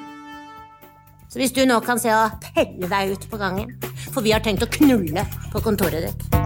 [1.26, 3.74] Så hvis du nå kan se å pelle deg ut på gangen,
[4.14, 6.45] for vi har tenkt å knulle på kontoret ditt.